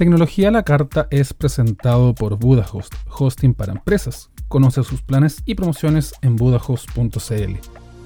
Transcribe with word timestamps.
Tecnología 0.00 0.48
a 0.48 0.50
la 0.50 0.62
Carta 0.62 1.08
es 1.10 1.34
presentado 1.34 2.14
por 2.14 2.38
Budahost, 2.38 2.94
hosting 3.18 3.52
para 3.52 3.72
empresas. 3.72 4.30
Conoce 4.48 4.82
sus 4.82 5.02
planes 5.02 5.42
y 5.44 5.54
promociones 5.54 6.14
en 6.22 6.36
budahost.cl. 6.36 7.56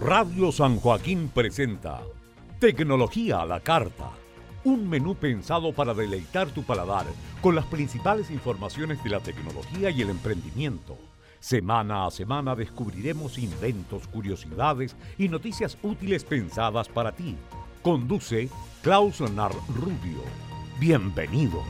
Radio 0.05 0.51
San 0.51 0.81
Joaquín 0.81 1.31
presenta 1.33 2.03
Tecnología 2.59 3.43
a 3.43 3.47
la 3.47 3.61
Carta, 3.61 4.11
un 4.65 4.91
menú 4.91 5.15
pensado 5.15 5.73
para 5.73 5.95
deleitar 5.95 6.49
tu 6.49 6.65
paladar 6.65 7.07
con 7.41 7.55
las 7.55 7.67
principales 7.67 8.29
informaciones 8.29 9.01
de 9.05 9.11
la 9.11 9.21
tecnología 9.21 9.91
y 9.91 10.03
el 10.03 10.11
emprendimiento. 10.11 10.99
Semana 11.39 12.07
a 12.07 12.11
semana 12.11 12.57
descubriremos 12.57 13.39
inventos, 13.39 14.09
curiosidades 14.09 14.97
y 15.17 15.29
noticias 15.29 15.79
útiles 15.81 16.25
pensadas 16.25 16.89
para 16.89 17.13
ti. 17.13 17.37
Conduce 17.83 18.49
Klaus 18.83 19.21
Nar 19.21 19.53
Rubio. 19.77 20.44
Bienvenidos. 20.81 21.65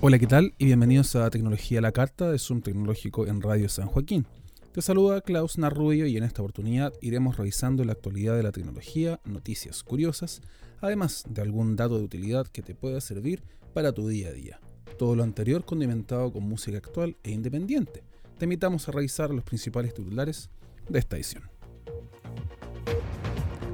Hola, 0.00 0.18
¿qué 0.18 0.26
tal? 0.26 0.54
Y 0.56 0.64
bienvenidos 0.64 1.14
a 1.14 1.28
Tecnología 1.28 1.82
la 1.82 1.92
Carta 1.92 2.30
de 2.30 2.38
Zoom 2.38 2.62
Tecnológico 2.62 3.26
en 3.26 3.42
Radio 3.42 3.68
San 3.68 3.86
Joaquín. 3.86 4.26
Te 4.72 4.80
saluda 4.80 5.20
Klaus 5.20 5.58
Narrubio 5.58 6.06
y 6.06 6.16
en 6.16 6.24
esta 6.24 6.40
oportunidad 6.40 6.94
iremos 7.02 7.36
revisando 7.36 7.84
la 7.84 7.92
actualidad 7.92 8.34
de 8.34 8.42
la 8.42 8.50
tecnología, 8.50 9.20
noticias 9.26 9.82
curiosas, 9.82 10.40
además 10.80 11.24
de 11.28 11.42
algún 11.42 11.76
dato 11.76 11.98
de 11.98 12.04
utilidad 12.04 12.46
que 12.46 12.62
te 12.62 12.74
pueda 12.74 13.02
servir 13.02 13.42
para 13.74 13.92
tu 13.92 14.08
día 14.08 14.28
a 14.28 14.32
día. 14.32 14.58
Todo 14.98 15.16
lo 15.16 15.22
anterior 15.22 15.66
condimentado 15.66 16.32
con 16.32 16.44
música 16.44 16.78
actual 16.78 17.18
e 17.22 17.30
independiente. 17.30 18.04
Te 18.38 18.46
invitamos 18.46 18.88
a 18.88 18.92
revisar 18.92 19.30
los 19.30 19.44
principales 19.44 19.92
titulares 19.92 20.48
de 20.88 20.98
esta 20.98 21.16
edición. 21.16 21.42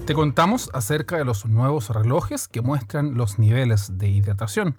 Te 0.06 0.14
contamos 0.14 0.70
acerca 0.72 1.16
de 1.16 1.24
los 1.24 1.46
nuevos 1.46 1.90
relojes 1.90 2.46
que 2.46 2.62
muestran 2.62 3.14
los 3.14 3.40
niveles 3.40 3.98
de 3.98 4.08
hidratación. 4.08 4.78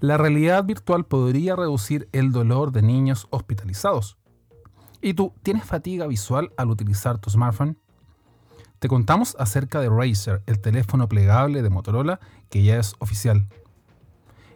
La 0.00 0.18
realidad 0.18 0.64
virtual 0.64 1.06
podría 1.06 1.56
reducir 1.56 2.10
el 2.12 2.30
dolor 2.30 2.70
de 2.70 2.82
niños 2.82 3.26
hospitalizados. 3.30 4.18
¿Y 5.00 5.14
tú 5.14 5.32
tienes 5.42 5.64
fatiga 5.64 6.06
visual 6.06 6.52
al 6.58 6.68
utilizar 6.68 7.16
tu 7.16 7.30
smartphone? 7.30 7.78
Te 8.80 8.88
contamos 8.88 9.34
acerca 9.38 9.80
de 9.80 9.88
Razer, 9.88 10.42
el 10.44 10.60
teléfono 10.60 11.08
plegable 11.08 11.62
de 11.62 11.70
Motorola 11.70 12.20
que 12.50 12.62
ya 12.62 12.78
es 12.78 12.96
oficial. 12.98 13.48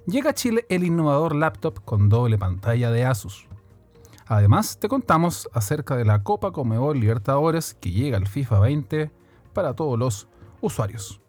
Llega 0.04 0.30
a 0.30 0.34
Chile 0.34 0.66
el 0.68 0.84
innovador 0.84 1.34
laptop 1.34 1.82
con 1.86 2.10
doble 2.10 2.36
pantalla 2.36 2.90
de 2.90 3.06
Asus. 3.06 3.48
Además, 4.26 4.78
te 4.78 4.88
contamos 4.88 5.48
acerca 5.54 5.96
de 5.96 6.04
la 6.04 6.22
Copa 6.22 6.52
Comebol 6.52 7.00
Libertadores 7.00 7.72
que 7.72 7.90
llega 7.90 8.18
al 8.18 8.26
FIFA 8.26 8.58
20 8.58 9.17
para 9.58 9.74
todos 9.74 9.98
los 9.98 10.28
usuarios. 10.60 11.20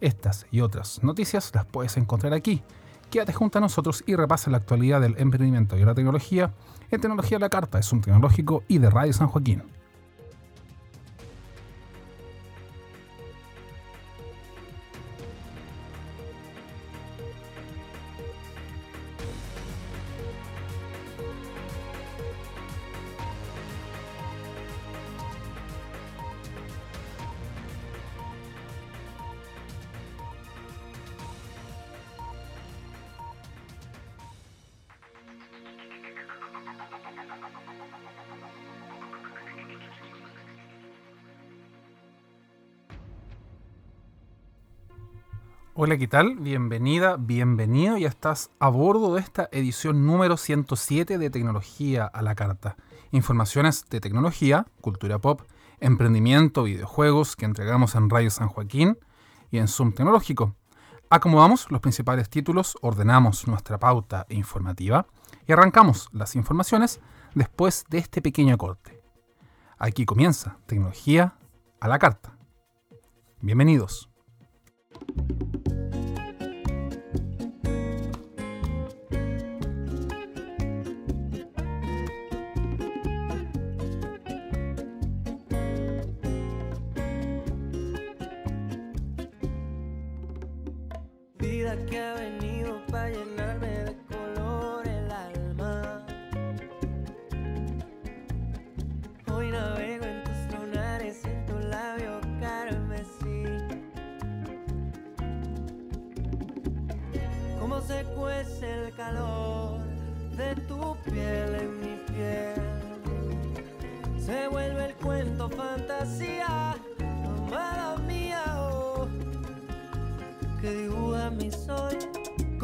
Estas 0.00 0.46
y 0.52 0.60
otras 0.60 1.02
noticias 1.02 1.50
las 1.52 1.64
puedes 1.64 1.96
encontrar 1.96 2.32
aquí. 2.32 2.62
Quédate 3.10 3.32
junto 3.32 3.58
a 3.58 3.60
nosotros 3.60 4.04
y 4.06 4.14
repasa 4.14 4.52
la 4.52 4.58
actualidad 4.58 5.00
del 5.00 5.18
emprendimiento 5.18 5.76
y 5.76 5.84
la 5.84 5.92
tecnología 5.92 6.54
en 6.92 7.00
Tecnología 7.00 7.40
la 7.40 7.48
Carta, 7.48 7.80
es 7.80 7.92
un 7.92 8.00
tecnológico 8.00 8.62
y 8.68 8.78
de 8.78 8.88
Radio 8.88 9.12
San 9.12 9.26
Joaquín. 9.26 9.64
Hola, 45.74 45.96
¿qué 45.96 46.06
tal? 46.06 46.36
Bienvenida, 46.36 47.16
bienvenido. 47.18 47.96
Ya 47.96 48.08
estás 48.08 48.50
a 48.58 48.68
bordo 48.68 49.14
de 49.14 49.22
esta 49.22 49.48
edición 49.52 50.04
número 50.04 50.36
107 50.36 51.16
de 51.16 51.30
Tecnología 51.30 52.04
a 52.04 52.20
la 52.20 52.34
Carta. 52.34 52.76
Informaciones 53.10 53.88
de 53.88 53.98
tecnología, 53.98 54.66
cultura 54.82 55.18
pop, 55.18 55.40
emprendimiento, 55.80 56.64
videojuegos 56.64 57.36
que 57.36 57.46
entregamos 57.46 57.94
en 57.94 58.10
Radio 58.10 58.30
San 58.30 58.48
Joaquín 58.48 58.98
y 59.50 59.56
en 59.56 59.66
Zoom 59.66 59.92
Tecnológico. 59.94 60.54
Acomodamos 61.08 61.70
los 61.70 61.80
principales 61.80 62.28
títulos, 62.28 62.76
ordenamos 62.82 63.48
nuestra 63.48 63.78
pauta 63.78 64.26
informativa 64.28 65.06
y 65.48 65.54
arrancamos 65.54 66.10
las 66.12 66.36
informaciones 66.36 67.00
después 67.34 67.86
de 67.88 67.96
este 67.96 68.20
pequeño 68.20 68.58
corte. 68.58 69.00
Aquí 69.78 70.04
comienza 70.04 70.58
Tecnología 70.66 71.38
a 71.80 71.88
la 71.88 71.98
Carta. 71.98 72.36
Bienvenidos. 73.40 74.11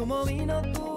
Como 0.09 0.25
vino 0.25 0.88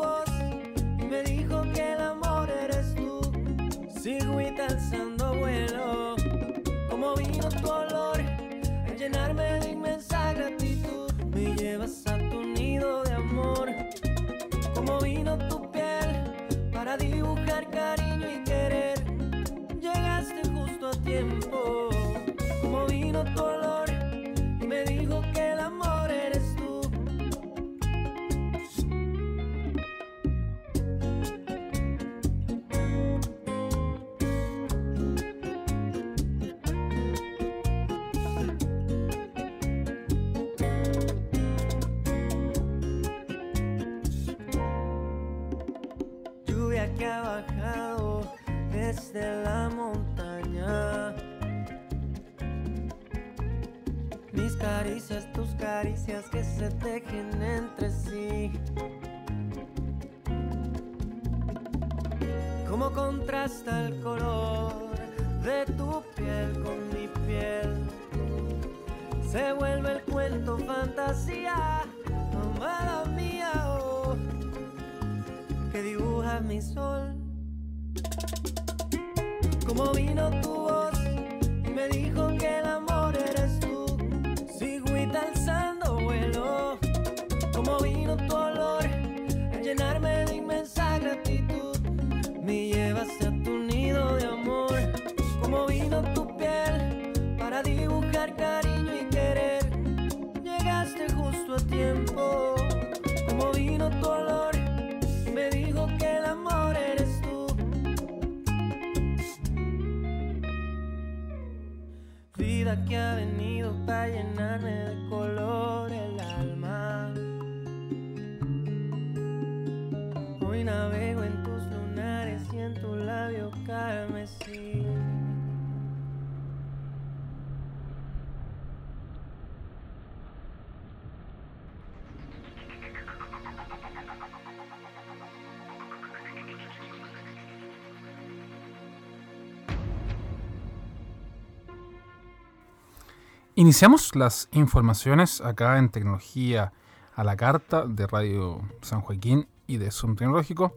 Iniciamos 143.62 144.17
las 144.17 144.49
informaciones 144.50 145.41
acá 145.41 145.79
en 145.79 145.88
Tecnología 145.88 146.73
a 147.14 147.23
la 147.23 147.37
Carta 147.37 147.87
de 147.87 148.09
Radio 148.09 148.61
San 148.81 149.03
Joaquín 149.03 149.47
y 149.69 149.76
de 149.76 149.93
Zoom 149.93 150.17
Tecnológico 150.17 150.76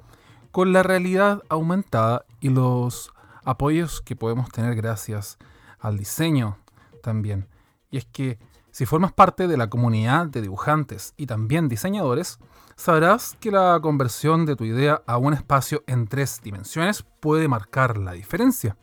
con 0.52 0.72
la 0.72 0.84
realidad 0.84 1.42
aumentada 1.50 2.26
y 2.40 2.50
los 2.50 3.12
apoyos 3.44 4.02
que 4.02 4.16
podemos 4.16 4.52
tener 4.52 4.76
gracias 4.76 5.40
al 5.80 5.98
diseño 5.98 6.60
también. 7.02 7.48
Y 7.90 7.98
es 7.98 8.06
que 8.06 8.38
si 8.70 8.86
formas 8.86 9.12
parte 9.12 9.48
de 9.48 9.58
la 9.58 9.68
comunidad 9.68 10.28
de 10.28 10.44
dibujantes 10.44 11.16
y 11.18 11.26
también 11.26 11.68
diseñadores, 11.68 12.38
sabrás 12.76 13.36
que 13.40 13.50
la 13.50 13.80
conversión 13.82 14.46
de 14.46 14.56
tu 14.56 14.64
idea 14.64 15.02
a 15.08 15.18
un 15.18 15.34
espacio 15.34 15.84
en 15.88 16.06
tres 16.06 16.40
dimensiones 16.44 17.04
puede 17.20 17.48
marcar 17.48 17.98
la 17.98 18.12
diferencia. 18.12 18.78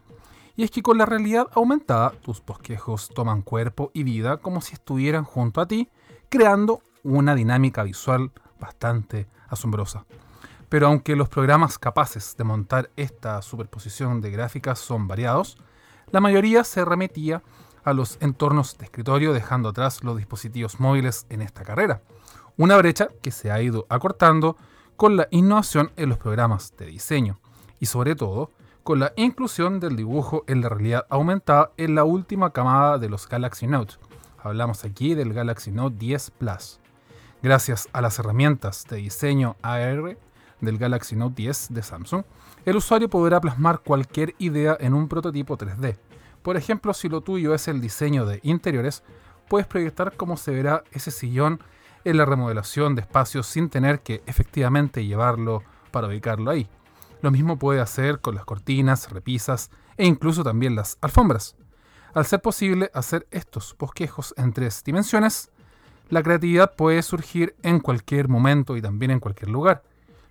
Y 0.56 0.64
es 0.64 0.70
que 0.70 0.82
con 0.82 0.98
la 0.98 1.06
realidad 1.06 1.48
aumentada, 1.54 2.10
tus 2.10 2.44
bosquejos 2.44 3.08
toman 3.08 3.42
cuerpo 3.42 3.90
y 3.94 4.02
vida 4.02 4.36
como 4.36 4.60
si 4.60 4.74
estuvieran 4.74 5.24
junto 5.24 5.60
a 5.60 5.66
ti, 5.66 5.88
creando 6.28 6.82
una 7.02 7.34
dinámica 7.34 7.82
visual 7.82 8.30
bastante 8.60 9.26
asombrosa. 9.48 10.04
Pero 10.68 10.86
aunque 10.86 11.16
los 11.16 11.28
programas 11.28 11.78
capaces 11.78 12.36
de 12.36 12.44
montar 12.44 12.90
esta 12.96 13.42
superposición 13.42 14.20
de 14.20 14.30
gráficas 14.30 14.78
son 14.78 15.08
variados, 15.08 15.58
la 16.10 16.20
mayoría 16.20 16.64
se 16.64 16.84
remetía 16.84 17.42
a 17.84 17.92
los 17.92 18.16
entornos 18.20 18.78
de 18.78 18.84
escritorio 18.84 19.32
dejando 19.32 19.70
atrás 19.70 20.04
los 20.04 20.16
dispositivos 20.16 20.80
móviles 20.80 21.26
en 21.30 21.42
esta 21.42 21.64
carrera. 21.64 22.02
Una 22.56 22.76
brecha 22.76 23.08
que 23.22 23.30
se 23.30 23.50
ha 23.50 23.60
ido 23.60 23.86
acortando 23.88 24.56
con 24.96 25.16
la 25.16 25.26
innovación 25.30 25.90
en 25.96 26.10
los 26.10 26.18
programas 26.18 26.76
de 26.76 26.86
diseño 26.86 27.40
y 27.80 27.86
sobre 27.86 28.14
todo 28.14 28.50
con 28.82 28.98
la 28.98 29.12
inclusión 29.16 29.78
del 29.80 29.96
dibujo 29.96 30.44
en 30.46 30.60
la 30.60 30.68
realidad 30.68 31.06
aumentada 31.08 31.70
en 31.76 31.94
la 31.94 32.04
última 32.04 32.52
camada 32.52 32.98
de 32.98 33.08
los 33.08 33.28
Galaxy 33.28 33.66
Note. 33.66 33.94
Hablamos 34.42 34.84
aquí 34.84 35.14
del 35.14 35.32
Galaxy 35.32 35.70
Note 35.70 35.96
10 35.98 36.32
Plus. 36.32 36.80
Gracias 37.42 37.88
a 37.92 38.00
las 38.00 38.18
herramientas 38.18 38.84
de 38.88 38.96
diseño 38.96 39.56
AR 39.62 40.16
del 40.60 40.78
Galaxy 40.78 41.16
Note 41.16 41.34
10 41.36 41.74
de 41.74 41.82
Samsung, 41.82 42.24
el 42.64 42.76
usuario 42.76 43.08
podrá 43.08 43.40
plasmar 43.40 43.80
cualquier 43.80 44.34
idea 44.38 44.76
en 44.80 44.94
un 44.94 45.08
prototipo 45.08 45.58
3D. 45.58 45.96
Por 46.42 46.56
ejemplo, 46.56 46.94
si 46.94 47.08
lo 47.08 47.20
tuyo 47.20 47.54
es 47.54 47.68
el 47.68 47.80
diseño 47.80 48.26
de 48.26 48.40
interiores, 48.42 49.02
puedes 49.48 49.66
proyectar 49.66 50.16
cómo 50.16 50.36
se 50.36 50.52
verá 50.52 50.84
ese 50.92 51.10
sillón 51.10 51.60
en 52.04 52.16
la 52.16 52.24
remodelación 52.24 52.94
de 52.94 53.02
espacios 53.02 53.46
sin 53.46 53.68
tener 53.68 54.00
que 54.00 54.22
efectivamente 54.26 55.04
llevarlo 55.04 55.62
para 55.90 56.08
ubicarlo 56.08 56.50
ahí. 56.50 56.68
Lo 57.22 57.30
mismo 57.30 57.56
puede 57.56 57.80
hacer 57.80 58.20
con 58.20 58.34
las 58.34 58.44
cortinas, 58.44 59.10
repisas 59.10 59.70
e 59.96 60.06
incluso 60.06 60.42
también 60.42 60.74
las 60.74 60.98
alfombras. 61.00 61.54
Al 62.14 62.26
ser 62.26 62.42
posible 62.42 62.90
hacer 62.94 63.28
estos 63.30 63.76
bosquejos 63.78 64.34
en 64.36 64.52
tres 64.52 64.82
dimensiones, 64.84 65.52
la 66.10 66.22
creatividad 66.24 66.74
puede 66.74 67.00
surgir 67.00 67.54
en 67.62 67.78
cualquier 67.78 68.28
momento 68.28 68.76
y 68.76 68.82
también 68.82 69.12
en 69.12 69.20
cualquier 69.20 69.50
lugar. 69.50 69.84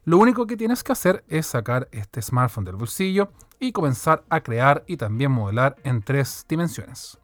Lo 0.03 0.17
único 0.17 0.45
que 0.45 0.57
tienes 0.57 0.83
que 0.83 0.91
hacer 0.91 1.23
es 1.29 1.47
sacar 1.47 1.87
este 1.91 2.21
smartphone 2.21 2.65
del 2.65 2.75
bolsillo 2.75 3.31
y 3.57 3.71
comenzar 3.71 4.25
a 4.29 4.41
crear 4.41 4.83
y 4.85 4.97
también 4.97 5.31
modelar 5.31 5.77
en 5.83 6.01
tres 6.01 6.45
dimensiones. 6.49 7.17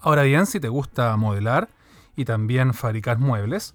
Ahora 0.00 0.22
bien, 0.22 0.46
si 0.46 0.60
te 0.60 0.68
gusta 0.68 1.14
modelar 1.18 1.68
y 2.16 2.24
también 2.24 2.72
fabricar 2.72 3.18
muebles, 3.18 3.74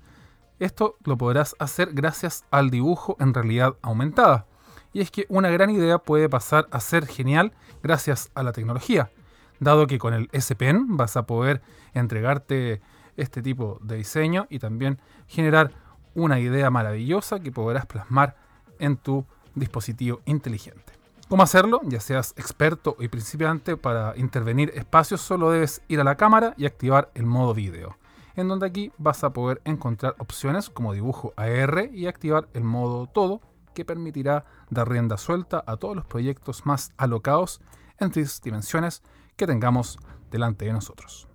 esto 0.57 0.98
lo 1.04 1.18
podrás 1.18 1.56
hacer 1.60 1.94
gracias 1.94 2.45
al 2.50 2.72
dibujo 2.72 3.16
en 3.19 3.36
realidad 3.36 3.75
aumentada 3.84 4.48
y 4.93 5.01
es 5.01 5.11
que 5.11 5.25
una 5.29 5.49
gran 5.49 5.69
idea 5.69 5.97
puede 5.97 6.29
pasar 6.29 6.67
a 6.71 6.79
ser 6.79 7.07
genial 7.07 7.53
gracias 7.83 8.31
a 8.35 8.43
la 8.43 8.51
tecnología, 8.51 9.11
dado 9.59 9.88
que 9.88 9.99
con 9.99 10.13
el 10.13 10.29
S 10.31 10.55
Pen 10.55 10.97
vas 10.97 11.17
a 11.17 11.25
poder 11.25 11.61
entregarte 11.93 12.81
este 13.17 13.41
tipo 13.41 13.79
de 13.81 13.97
diseño 13.97 14.47
y 14.49 14.59
también 14.59 14.99
generar 15.27 15.71
una 16.13 16.39
idea 16.39 16.69
maravillosa 16.69 17.39
que 17.39 17.51
podrás 17.51 17.85
plasmar 17.85 18.35
en 18.79 18.97
tu 18.97 19.25
dispositivo 19.55 20.21
inteligente. 20.25 20.93
¿Cómo 21.29 21.43
hacerlo? 21.43 21.79
Ya 21.85 22.01
seas 22.01 22.33
experto 22.35 22.97
y 22.99 23.07
principiante 23.07 23.77
para 23.77 24.13
intervenir 24.17 24.71
espacios, 24.75 25.21
solo 25.21 25.51
debes 25.51 25.81
ir 25.88 26.01
a 26.01 26.03
la 26.03 26.17
cámara 26.17 26.53
y 26.57 26.65
activar 26.65 27.09
el 27.13 27.25
modo 27.25 27.53
vídeo, 27.53 27.97
en 28.35 28.49
donde 28.49 28.65
aquí 28.65 28.91
vas 28.97 29.23
a 29.23 29.31
poder 29.31 29.61
encontrar 29.63 30.15
opciones 30.17 30.69
como 30.69 30.93
dibujo 30.93 31.33
AR 31.38 31.89
y 31.93 32.07
activar 32.07 32.49
el 32.53 32.65
modo 32.65 33.07
todo 33.07 33.39
que 33.73 33.85
permitirá 33.85 34.45
dar 34.69 34.89
rienda 34.89 35.18
suelta 35.18 35.63
a 35.65 35.77
todos 35.77 35.95
los 35.95 36.06
proyectos 36.06 36.65
más 36.65 36.94
alocados 36.97 37.62
en 38.00 38.12
tres 38.12 38.41
dimensiones 38.41 39.03
que 39.35 39.47
tengamos 39.47 40.00
delante 40.29 40.65
de 40.65 40.73
nosotros. 40.73 41.27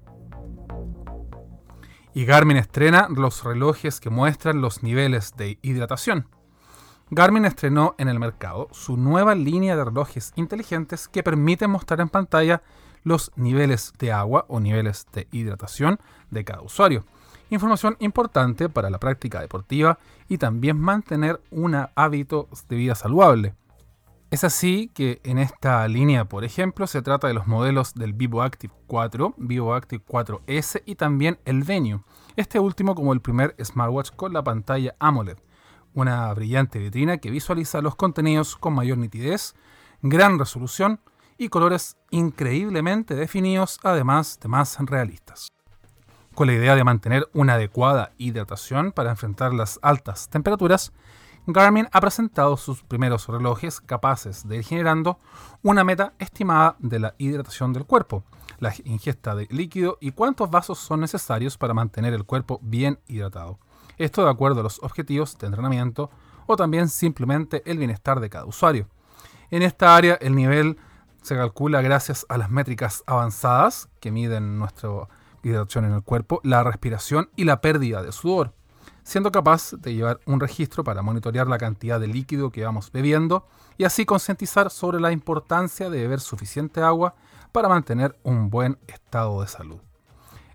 Y 2.14 2.24
Garmin 2.24 2.56
estrena 2.56 3.08
los 3.10 3.44
relojes 3.44 4.00
que 4.00 4.10
muestran 4.10 4.60
los 4.60 4.82
niveles 4.82 5.34
de 5.36 5.58
hidratación. 5.62 6.28
Garmin 7.10 7.44
estrenó 7.44 7.94
en 7.98 8.08
el 8.08 8.18
mercado 8.18 8.68
su 8.72 8.96
nueva 8.96 9.34
línea 9.34 9.76
de 9.76 9.84
relojes 9.84 10.32
inteligentes 10.34 11.08
que 11.08 11.22
permiten 11.22 11.70
mostrar 11.70 12.00
en 12.00 12.08
pantalla 12.08 12.62
los 13.04 13.30
niveles 13.36 13.92
de 13.98 14.12
agua 14.12 14.46
o 14.48 14.58
niveles 14.58 15.06
de 15.12 15.28
hidratación 15.30 16.00
de 16.30 16.44
cada 16.44 16.62
usuario 16.62 17.04
información 17.50 17.96
importante 18.00 18.68
para 18.68 18.90
la 18.90 18.98
práctica 18.98 19.40
deportiva 19.40 19.98
y 20.28 20.38
también 20.38 20.78
mantener 20.78 21.40
un 21.50 21.76
hábito 21.94 22.48
de 22.68 22.76
vida 22.76 22.94
saludable. 22.94 23.54
Es 24.30 24.42
así 24.42 24.90
que 24.92 25.20
en 25.22 25.38
esta 25.38 25.86
línea, 25.86 26.24
por 26.24 26.44
ejemplo, 26.44 26.88
se 26.88 27.00
trata 27.00 27.28
de 27.28 27.34
los 27.34 27.46
modelos 27.46 27.94
del 27.94 28.12
Vivo 28.12 28.42
Active 28.42 28.74
4, 28.88 29.34
Vivo 29.36 29.74
Active 29.74 30.04
4S 30.04 30.82
y 30.84 30.96
también 30.96 31.38
el 31.44 31.62
Venue, 31.62 32.00
este 32.34 32.58
último 32.58 32.96
como 32.96 33.12
el 33.12 33.20
primer 33.20 33.54
smartwatch 33.62 34.10
con 34.16 34.32
la 34.32 34.42
pantalla 34.42 34.96
AMOLED, 34.98 35.38
una 35.94 36.34
brillante 36.34 36.80
vitrina 36.80 37.18
que 37.18 37.30
visualiza 37.30 37.80
los 37.80 37.94
contenidos 37.94 38.56
con 38.56 38.74
mayor 38.74 38.98
nitidez, 38.98 39.54
gran 40.02 40.40
resolución 40.40 41.00
y 41.38 41.48
colores 41.48 41.96
increíblemente 42.10 43.14
definidos, 43.14 43.78
además 43.84 44.40
de 44.40 44.48
más 44.48 44.76
realistas 44.80 45.55
con 46.36 46.48
la 46.48 46.52
idea 46.52 46.76
de 46.76 46.84
mantener 46.84 47.28
una 47.32 47.54
adecuada 47.54 48.12
hidratación 48.18 48.92
para 48.92 49.10
enfrentar 49.10 49.54
las 49.54 49.80
altas 49.80 50.28
temperaturas, 50.28 50.92
Garmin 51.46 51.88
ha 51.92 52.00
presentado 52.02 52.58
sus 52.58 52.82
primeros 52.82 53.26
relojes 53.26 53.80
capaces 53.80 54.46
de 54.46 54.58
ir 54.58 54.64
generando 54.64 55.18
una 55.62 55.82
meta 55.82 56.12
estimada 56.18 56.76
de 56.78 56.98
la 56.98 57.14
hidratación 57.16 57.72
del 57.72 57.86
cuerpo, 57.86 58.22
la 58.58 58.74
ingesta 58.84 59.34
de 59.34 59.48
líquido 59.50 59.96
y 59.98 60.12
cuántos 60.12 60.50
vasos 60.50 60.78
son 60.78 61.00
necesarios 61.00 61.56
para 61.56 61.72
mantener 61.72 62.12
el 62.12 62.24
cuerpo 62.24 62.60
bien 62.62 63.00
hidratado. 63.06 63.58
Esto 63.96 64.22
de 64.22 64.30
acuerdo 64.30 64.60
a 64.60 64.64
los 64.64 64.78
objetivos 64.82 65.38
de 65.38 65.46
entrenamiento 65.46 66.10
o 66.46 66.54
también 66.54 66.90
simplemente 66.90 67.62
el 67.64 67.78
bienestar 67.78 68.20
de 68.20 68.28
cada 68.28 68.44
usuario. 68.44 68.88
En 69.50 69.62
esta 69.62 69.96
área 69.96 70.18
el 70.20 70.34
nivel 70.34 70.76
se 71.22 71.34
calcula 71.34 71.80
gracias 71.80 72.26
a 72.28 72.36
las 72.36 72.50
métricas 72.50 73.04
avanzadas 73.06 73.88
que 74.00 74.10
miden 74.10 74.58
nuestro 74.58 75.08
hidratación 75.48 75.84
en 75.84 75.92
el 75.92 76.02
cuerpo, 76.02 76.40
la 76.42 76.62
respiración 76.62 77.30
y 77.36 77.44
la 77.44 77.60
pérdida 77.60 78.02
de 78.02 78.12
sudor, 78.12 78.52
siendo 79.02 79.30
capaz 79.30 79.72
de 79.72 79.94
llevar 79.94 80.20
un 80.26 80.40
registro 80.40 80.84
para 80.84 81.02
monitorear 81.02 81.46
la 81.46 81.58
cantidad 81.58 82.00
de 82.00 82.08
líquido 82.08 82.50
que 82.50 82.64
vamos 82.64 82.90
bebiendo 82.92 83.46
y 83.78 83.84
así 83.84 84.04
concientizar 84.04 84.70
sobre 84.70 85.00
la 85.00 85.12
importancia 85.12 85.90
de 85.90 86.02
beber 86.02 86.20
suficiente 86.20 86.80
agua 86.80 87.14
para 87.52 87.68
mantener 87.68 88.18
un 88.22 88.50
buen 88.50 88.78
estado 88.86 89.40
de 89.40 89.48
salud. 89.48 89.78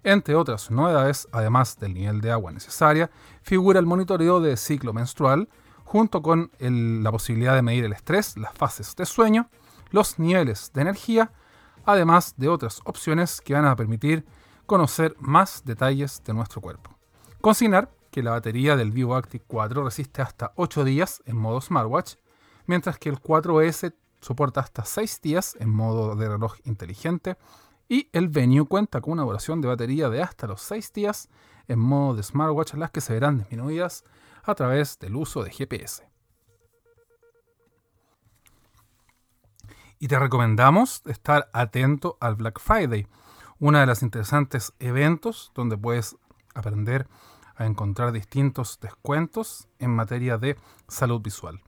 Entre 0.03 0.36
otras 0.36 0.71
novedades, 0.71 1.27
además 1.31 1.77
del 1.79 1.93
nivel 1.93 2.21
de 2.21 2.31
agua 2.31 2.51
necesaria, 2.51 3.12
figura 3.43 3.79
el 3.79 3.86
monitoreo 3.86 4.39
de 4.39 4.57
ciclo 4.57 4.93
menstrual, 4.93 5.48
junto 5.83 6.21
con 6.21 6.51
la 6.60 7.12
posibilidad 7.12 7.55
de 7.55 7.62
medir 7.62 7.86
el 7.86 7.93
estrés, 7.93 8.38
las 8.38 8.53
fases 8.53 8.95
de 8.95 9.05
sueño, 9.05 9.50
los 9.91 10.19
niveles 10.19 10.71
de 10.74 10.81
energía, 10.81 11.31
además 11.86 12.33
de 12.38 12.50
otras 12.50 12.81
opciones 12.86 13.41
que 13.41 13.53
van 13.53 13.65
a 13.65 13.75
permitir 13.75 14.25
conocer 14.72 15.18
más 15.20 15.66
detalles 15.66 16.24
de 16.24 16.34
nuestro 16.34 16.62
cuerpo. 16.62 16.98
Consignar 17.42 17.92
que 18.10 18.24
la 18.24 18.32
batería 18.32 18.78
del 18.78 18.92
Vivo 18.92 19.18
Active 19.18 19.44
4 19.46 19.84
resiste 19.84 20.22
hasta 20.22 20.54
8 20.56 20.86
días 20.86 21.22
en 21.25 21.36
modo 21.36 21.60
smartwatch, 21.60 22.13
mientras 22.68 22.98
que 22.98 23.10
el 23.10 23.22
4S 23.22 23.94
soporta 24.22 24.62
hasta 24.62 24.86
6 24.86 25.20
días 25.22 25.58
en 25.60 25.70
modo 25.70 26.16
de 26.16 26.30
reloj 26.30 26.56
inteligente 26.63 27.36
y 27.90 28.08
el 28.13 28.30
Venue 28.30 28.66
cuenta 28.66 29.01
con 29.01 29.12
una 29.12 29.24
duración 29.24 29.60
de 29.60 29.68
batería 29.68 30.08
de 30.08 30.22
hasta 30.22 30.48
los 30.48 30.62
6 30.62 30.94
días 30.94 31.28
en 31.68 31.78
modo 31.78 32.16
de 32.16 32.24
smartwatch, 32.24 32.75
las 32.75 32.92
que 32.92 33.01
se 33.01 33.12
verán 33.12 33.40
disminuidas 33.40 34.06
a 34.42 34.56
través 34.56 34.98
del 35.00 35.18
uso 35.18 35.44
de 35.44 35.51
GPS. 35.51 36.08
Y 40.00 40.08
te 40.08 40.18
recomendamos 40.18 41.01
estar 41.08 41.50
atento 41.51 42.18
al 42.22 42.36
Black 42.36 42.62
Friday, 42.62 43.06
una 43.62 43.82
de 43.82 43.86
las 43.86 44.01
interesantes 44.01 44.74
eventos 44.80 45.51
donde 45.53 45.77
puedes 45.77 46.18
aprender 46.56 47.08
a 47.56 47.68
encontrar 47.68 48.12
distintos 48.12 48.80
descuentos 48.82 49.68
en 49.77 49.91
materia 49.91 50.39
de 50.39 50.58
salud 50.88 51.22
visual. 51.22 51.62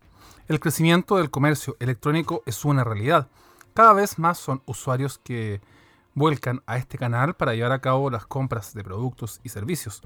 El 0.47 0.59
crecimiento 0.59 1.17
del 1.17 1.29
comercio 1.29 1.77
electrónico 1.79 2.41
es 2.47 2.65
una 2.65 2.83
realidad. 2.83 3.27
Cada 3.75 3.93
vez 3.93 4.17
más 4.17 4.39
son 4.39 4.63
usuarios 4.65 5.19
que 5.19 5.62
vuelcan 6.15 6.63
a 6.65 6.77
este 6.77 6.97
canal 6.97 7.35
para 7.35 7.53
llevar 7.53 7.73
a 7.73 7.81
cabo 7.81 8.09
las 8.09 8.25
compras 8.25 8.73
de 8.73 8.83
productos 8.83 9.39
y 9.43 9.50
servicios. 9.50 10.01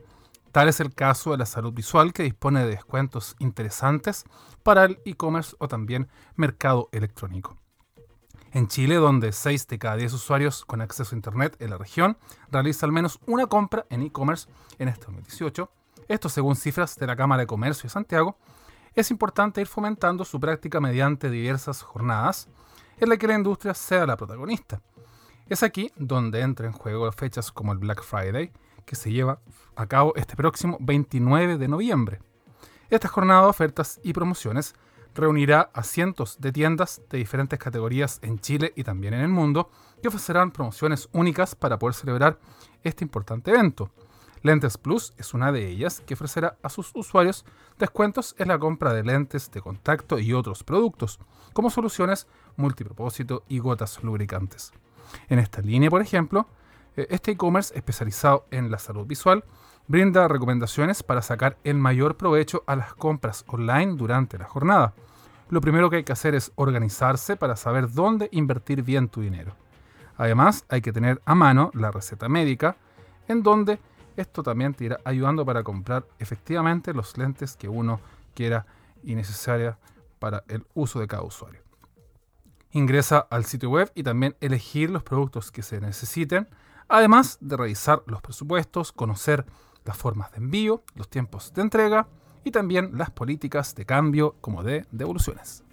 Tal 0.52 0.68
es 0.68 0.82
el 0.82 0.94
caso 0.94 1.32
de 1.32 1.38
la 1.38 1.46
salud 1.46 1.72
visual 1.72 2.12
que 2.12 2.24
dispone 2.24 2.66
de 2.66 2.72
descuentos 2.72 3.38
interesantes 3.40 4.26
para 4.62 4.84
el 4.84 5.00
e-commerce 5.06 5.56
o 5.60 5.70
también 5.70 6.10
mercado 6.36 6.90
electrónico. 6.92 7.58
En 8.54 8.68
Chile, 8.68 8.96
donde 8.96 9.32
6 9.32 9.68
de 9.68 9.78
cada 9.78 9.98
10 9.98 10.14
usuarios 10.14 10.66
con 10.66 10.82
acceso 10.82 11.14
a 11.14 11.18
Internet 11.18 11.58
en 11.60 11.70
la 11.70 11.78
región 11.78 12.18
realiza 12.50 12.86
al 12.86 12.92
menos 12.92 13.20
una 13.26 13.48
compra 13.48 13.86
en 13.90 14.02
e-commerce 14.02 14.50
en 14.80 14.88
este 14.88 15.06
2018, 15.06 15.70
esto 16.08 16.30
según 16.30 16.56
cifras 16.56 16.96
de 16.96 17.08
la 17.08 17.16
Cámara 17.16 17.42
de 17.42 17.48
Comercio 17.48 17.84
de 17.84 17.90
Santiago, 17.90 18.38
es 18.96 19.12
importante 19.12 19.62
ir 19.62 19.68
fomentando 19.68 20.26
su 20.26 20.40
práctica 20.40 20.80
mediante 20.80 21.30
diversas 21.30 21.82
jornadas 21.82 22.48
en 23.00 23.10
las 23.10 23.18
que 23.18 23.28
la 23.28 23.36
industria 23.36 23.74
sea 23.74 24.06
la 24.06 24.18
protagonista. 24.18 24.82
Es 25.50 25.64
aquí 25.64 25.92
donde 25.96 26.42
entra 26.42 26.68
en 26.68 26.74
juego 26.74 27.12
fechas 27.12 27.52
como 27.52 27.72
el 27.74 27.78
Black 27.78 28.04
Friday, 28.04 28.52
que 28.86 28.96
se 28.96 29.12
lleva 29.12 29.40
a 29.76 29.86
cabo 29.86 30.14
este 30.16 30.36
próximo 30.36 30.78
29 30.80 31.58
de 31.58 31.68
noviembre. 31.68 32.20
Esta 32.90 33.08
jornada 33.08 33.44
de 33.44 33.48
ofertas 33.50 34.00
y 34.04 34.14
promociones 34.14 34.74
reunirá 35.16 35.70
a 35.74 35.84
cientos 35.84 36.40
de 36.40 36.52
tiendas 36.52 37.02
de 37.10 37.18
diferentes 37.18 37.60
categorías 37.60 38.20
en 38.22 38.40
Chile 38.40 38.74
y 38.76 38.84
también 38.84 39.14
en 39.14 39.22
el 39.22 39.30
mundo 39.30 39.70
que 40.02 40.08
ofrecerán 40.08 40.52
promociones 40.52 41.10
únicas 41.14 41.56
para 41.56 41.80
poder 41.80 41.96
celebrar 41.96 42.40
este 42.84 43.04
importante 43.04 43.52
evento. 43.52 43.92
Lentes 44.44 44.78
Plus 44.78 45.14
es 45.18 45.34
una 45.34 45.52
de 45.52 45.68
ellas 45.68 46.02
que 46.06 46.14
ofrecerá 46.14 46.58
a 46.62 46.70
sus 46.70 46.92
usuarios 46.94 47.46
descuentos 47.80 48.36
en 48.38 48.50
la 48.50 48.60
compra 48.60 48.94
de 48.94 49.04
lentes 49.04 49.52
de 49.52 49.62
contacto 49.62 50.20
y 50.20 50.34
otros 50.34 50.64
productos, 50.64 51.20
como 51.54 51.70
soluciones 51.70 52.28
multipropósito 52.56 53.44
y 53.48 53.60
gotas 53.60 54.04
lubricantes. 54.04 54.72
En 55.30 55.40
esta 55.40 55.62
línea, 55.62 55.90
por 55.90 56.02
ejemplo, 56.02 56.48
eh, 56.96 57.08
este 57.10 57.32
e-commerce 57.32 57.78
especializado 57.78 58.46
en 58.52 58.70
la 58.72 58.80
salud 58.80 59.06
visual 59.06 59.44
brinda 59.88 60.28
recomendaciones 60.28 61.02
para 61.02 61.22
sacar 61.22 61.58
el 61.64 61.78
mayor 61.78 62.18
provecho 62.18 62.64
a 62.68 62.76
las 62.76 62.94
compras 62.94 63.46
online 63.48 63.96
durante 63.96 64.38
la 64.38 64.46
jornada. 64.46 64.94
Lo 65.50 65.62
primero 65.62 65.90
que 65.90 65.98
hay 65.98 66.04
que 66.04 66.12
hacer 66.12 66.36
es 66.36 66.52
organizarse 66.56 67.38
para 67.38 67.56
saber 67.56 67.92
dónde 67.92 68.28
invertir 68.32 68.84
bien 68.84 69.08
tu 69.08 69.22
dinero. 69.22 69.56
Además, 70.18 70.66
hay 70.68 70.82
que 70.82 70.92
tener 70.92 71.22
a 71.26 71.36
mano 71.36 71.72
la 71.74 71.92
receta 71.92 72.28
médica, 72.28 72.76
en 73.28 73.44
donde 73.44 73.80
esto 74.18 74.44
también 74.44 74.74
te 74.74 74.86
irá 74.86 75.00
ayudando 75.06 75.46
para 75.46 75.64
comprar 75.64 76.06
efectivamente 76.20 76.94
los 76.94 77.18
lentes 77.18 77.56
que 77.56 77.70
uno 77.70 78.02
quiera 78.34 78.66
y 79.04 79.16
necesaria 79.16 79.78
para 80.20 80.44
el 80.48 80.66
uso 80.74 81.00
de 81.00 81.08
cada 81.08 81.24
usuario. 81.24 81.62
Ingresa 82.72 83.20
al 83.30 83.46
sitio 83.46 83.70
web 83.70 83.92
y 83.96 84.04
también 84.04 84.36
elegir 84.42 84.90
los 84.90 85.04
productos 85.04 85.52
que 85.52 85.62
se 85.62 85.80
necesiten, 85.80 86.50
además 86.90 87.38
de 87.40 87.56
revisar 87.56 88.04
los 88.08 88.22
presupuestos, 88.22 88.92
conocer 88.92 89.46
las 89.88 89.98
formas 89.98 90.32
de 90.32 90.38
envío, 90.38 90.84
los 90.96 91.10
tiempos 91.10 91.54
de 91.54 91.62
entrega 91.62 92.08
y 92.44 92.52
también 92.52 92.92
las 92.98 93.10
políticas 93.10 93.74
de 93.76 93.86
cambio 93.86 94.36
como 94.42 94.64
de 94.64 94.86
devoluciones. 94.92 95.64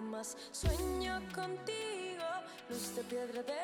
más. 0.00 0.36
Sueño 0.52 1.20
contigo, 1.34 2.24
luz 2.68 2.94
de 2.94 3.02
piedra 3.04 3.42
de 3.42 3.59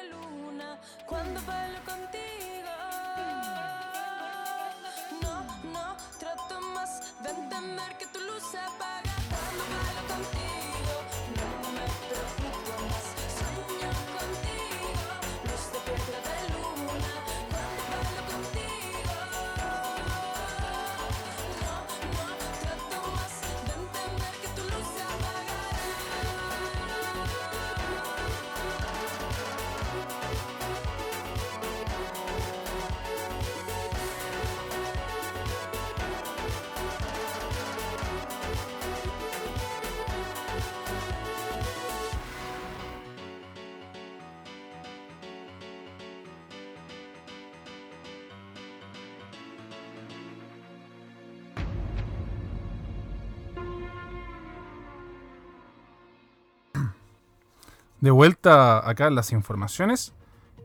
De 58.00 58.10
vuelta 58.10 58.86
acá 58.88 59.08
las 59.08 59.32
informaciones. 59.32 60.12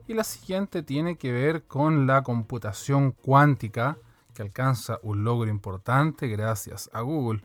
Y 0.07 0.13
la 0.13 0.25
siguiente 0.25 0.83
tiene 0.83 1.15
que 1.15 1.31
ver 1.31 1.63
con 1.63 2.05
la 2.05 2.23
computación 2.23 3.11
cuántica, 3.11 3.97
que 4.33 4.41
alcanza 4.41 4.99
un 5.03 5.23
logro 5.23 5.49
importante 5.49 6.27
gracias 6.27 6.89
a 6.91 7.01
Google. 7.01 7.41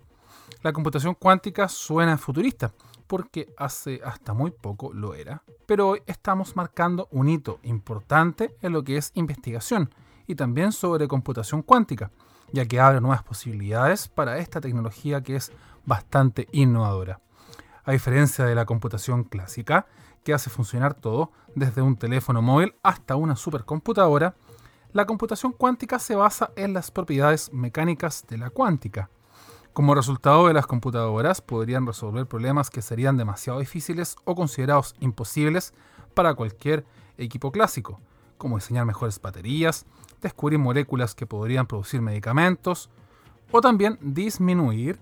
La 0.63 0.73
computación 0.73 1.15
cuántica 1.15 1.69
suena 1.69 2.19
futurista, 2.19 2.73
porque 3.07 3.55
hace 3.57 4.01
hasta 4.05 4.35
muy 4.35 4.51
poco 4.51 4.93
lo 4.93 5.15
era. 5.15 5.43
Pero 5.67 5.91
hoy 5.91 6.03
estamos 6.07 6.57
marcando 6.57 7.07
un 7.13 7.29
hito 7.29 7.61
importante 7.63 8.57
en 8.63 8.73
lo 8.73 8.83
que 8.83 8.97
es 8.97 9.13
investigación 9.15 9.95
y 10.27 10.35
también 10.35 10.73
sobre 10.73 11.07
computación 11.07 11.63
cuántica, 11.63 12.11
ya 12.53 12.67
que 12.67 12.81
abre 12.81 13.01
nuevas 13.01 13.23
posibilidades 13.23 14.09
para 14.09 14.39
esta 14.39 14.61
tecnología 14.61 15.23
que 15.23 15.37
es 15.37 15.53
bastante 15.85 16.49
innovadora. 16.51 17.21
A 17.87 17.93
diferencia 17.93 18.45
de 18.45 18.57
la 18.57 18.67
computación 18.67 19.23
clásica, 19.23 19.87
que 20.25 20.35
hace 20.35 20.51
funcionar 20.51 20.95
todo, 20.95 21.31
desde 21.55 21.83
un 21.83 21.97
teléfono 21.97 22.43
móvil 22.43 22.75
hasta 22.83 23.15
una 23.15 23.37
supercomputadora, 23.37 24.35
la 24.93 25.07
computación 25.07 25.53
cuántica 25.53 26.01
se 26.01 26.17
basa 26.17 26.51
en 26.57 26.73
las 26.73 26.91
propiedades 26.91 27.53
mecánicas 27.53 28.27
de 28.29 28.39
la 28.39 28.51
cuántica. 28.51 29.09
Como 29.73 29.95
resultado 29.95 30.49
de 30.49 30.55
las 30.55 30.67
computadoras 30.67 31.41
podrían 31.41 31.87
resolver 31.87 32.27
problemas 32.27 32.71
que 32.71 32.83
serían 32.83 33.17
demasiado 33.17 33.61
difíciles 33.61 34.17
o 34.25 34.35
considerados 34.35 34.97
imposibles 34.99 35.73
para 36.13 36.35
cualquier 36.35 36.85
equipo 37.19 37.53
clásico, 37.53 38.01
como 38.37 38.57
diseñar 38.57 38.85
mejores 38.85 39.21
baterías, 39.21 39.87
descubrir 40.21 40.59
moléculas 40.59 41.15
que 41.15 41.27
podrían 41.27 41.69
producir 41.69 42.03
medicamentos, 42.03 42.91
o 43.53 43.61
también 43.61 43.97
disminuir 44.01 44.99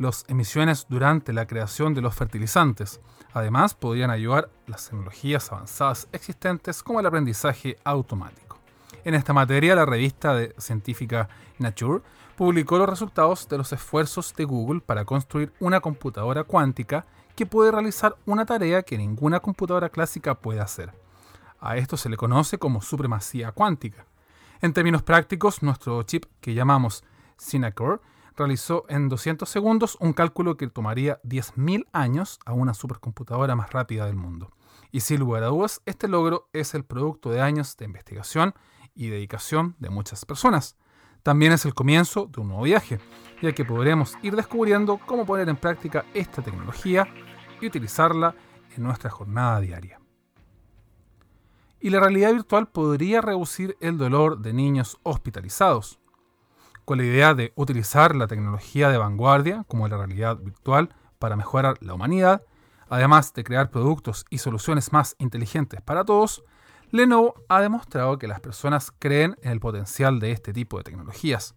las 0.00 0.24
emisiones 0.28 0.86
durante 0.88 1.34
la 1.34 1.46
creación 1.46 1.92
de 1.92 2.00
los 2.00 2.14
fertilizantes. 2.14 3.00
Además, 3.34 3.74
podrían 3.74 4.10
ayudar 4.10 4.48
las 4.66 4.88
tecnologías 4.88 5.52
avanzadas 5.52 6.08
existentes 6.12 6.82
como 6.82 7.00
el 7.00 7.06
aprendizaje 7.06 7.76
automático. 7.84 8.58
En 9.04 9.14
esta 9.14 9.34
materia, 9.34 9.74
la 9.74 9.84
revista 9.84 10.38
científica 10.56 11.28
Nature 11.58 12.02
publicó 12.34 12.78
los 12.78 12.88
resultados 12.88 13.46
de 13.46 13.58
los 13.58 13.74
esfuerzos 13.74 14.34
de 14.34 14.46
Google 14.46 14.80
para 14.80 15.04
construir 15.04 15.52
una 15.60 15.80
computadora 15.80 16.44
cuántica 16.44 17.04
que 17.36 17.44
puede 17.44 17.70
realizar 17.70 18.16
una 18.24 18.46
tarea 18.46 18.82
que 18.82 18.96
ninguna 18.96 19.40
computadora 19.40 19.90
clásica 19.90 20.34
puede 20.34 20.60
hacer. 20.60 20.94
A 21.60 21.76
esto 21.76 21.98
se 21.98 22.08
le 22.08 22.16
conoce 22.16 22.56
como 22.56 22.80
supremacía 22.80 23.52
cuántica. 23.52 24.06
En 24.62 24.72
términos 24.72 25.02
prácticos, 25.02 25.62
nuestro 25.62 26.02
chip 26.04 26.24
que 26.40 26.54
llamamos 26.54 27.04
Cinecore 27.38 28.00
realizó 28.36 28.84
en 28.88 29.08
200 29.08 29.48
segundos 29.48 29.96
un 30.00 30.12
cálculo 30.12 30.56
que 30.56 30.68
tomaría 30.68 31.20
10.000 31.22 31.86
años 31.92 32.38
a 32.44 32.52
una 32.52 32.74
supercomputadora 32.74 33.54
más 33.54 33.70
rápida 33.70 34.06
del 34.06 34.16
mundo. 34.16 34.50
Y 34.92 35.00
sin 35.00 35.20
lugar 35.20 35.44
a 35.44 35.48
dudas, 35.48 35.82
este 35.86 36.08
logro 36.08 36.48
es 36.52 36.74
el 36.74 36.84
producto 36.84 37.30
de 37.30 37.40
años 37.40 37.76
de 37.76 37.84
investigación 37.84 38.54
y 38.94 39.08
dedicación 39.08 39.76
de 39.78 39.90
muchas 39.90 40.24
personas. 40.24 40.76
También 41.22 41.52
es 41.52 41.64
el 41.64 41.74
comienzo 41.74 42.26
de 42.26 42.40
un 42.40 42.48
nuevo 42.48 42.62
viaje, 42.62 42.98
ya 43.42 43.52
que 43.52 43.64
podremos 43.64 44.16
ir 44.22 44.34
descubriendo 44.34 44.98
cómo 45.06 45.26
poner 45.26 45.48
en 45.48 45.56
práctica 45.56 46.04
esta 46.14 46.42
tecnología 46.42 47.06
y 47.60 47.66
utilizarla 47.66 48.34
en 48.74 48.82
nuestra 48.82 49.10
jornada 49.10 49.60
diaria. 49.60 50.00
Y 51.78 51.90
la 51.90 52.00
realidad 52.00 52.32
virtual 52.32 52.68
podría 52.68 53.20
reducir 53.20 53.76
el 53.80 53.96
dolor 53.96 54.40
de 54.40 54.52
niños 54.52 54.98
hospitalizados 55.02 55.99
con 56.84 56.98
la 56.98 57.04
idea 57.04 57.34
de 57.34 57.52
utilizar 57.56 58.14
la 58.16 58.26
tecnología 58.26 58.88
de 58.88 58.98
vanguardia, 58.98 59.64
como 59.68 59.88
la 59.88 59.96
realidad 59.96 60.36
virtual, 60.36 60.94
para 61.18 61.36
mejorar 61.36 61.76
la 61.80 61.94
humanidad, 61.94 62.42
además 62.88 63.32
de 63.34 63.44
crear 63.44 63.70
productos 63.70 64.24
y 64.30 64.38
soluciones 64.38 64.92
más 64.92 65.14
inteligentes 65.18 65.80
para 65.80 66.04
todos, 66.04 66.42
Lenovo 66.90 67.34
ha 67.48 67.60
demostrado 67.60 68.18
que 68.18 68.26
las 68.26 68.40
personas 68.40 68.92
creen 68.98 69.36
en 69.42 69.52
el 69.52 69.60
potencial 69.60 70.18
de 70.18 70.32
este 70.32 70.52
tipo 70.52 70.78
de 70.78 70.84
tecnologías. 70.84 71.54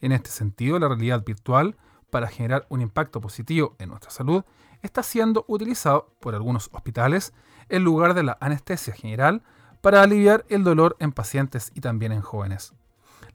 En 0.00 0.10
este 0.10 0.30
sentido, 0.30 0.78
la 0.80 0.88
realidad 0.88 1.24
virtual, 1.24 1.76
para 2.10 2.26
generar 2.26 2.66
un 2.68 2.80
impacto 2.80 3.20
positivo 3.20 3.76
en 3.78 3.90
nuestra 3.90 4.10
salud, 4.10 4.42
está 4.82 5.02
siendo 5.02 5.44
utilizado 5.48 6.12
por 6.20 6.34
algunos 6.34 6.68
hospitales 6.72 7.32
en 7.68 7.84
lugar 7.84 8.14
de 8.14 8.24
la 8.24 8.36
anestesia 8.40 8.94
general 8.94 9.42
para 9.80 10.02
aliviar 10.02 10.44
el 10.48 10.64
dolor 10.64 10.96
en 10.98 11.12
pacientes 11.12 11.70
y 11.74 11.80
también 11.80 12.10
en 12.12 12.20
jóvenes. 12.20 12.74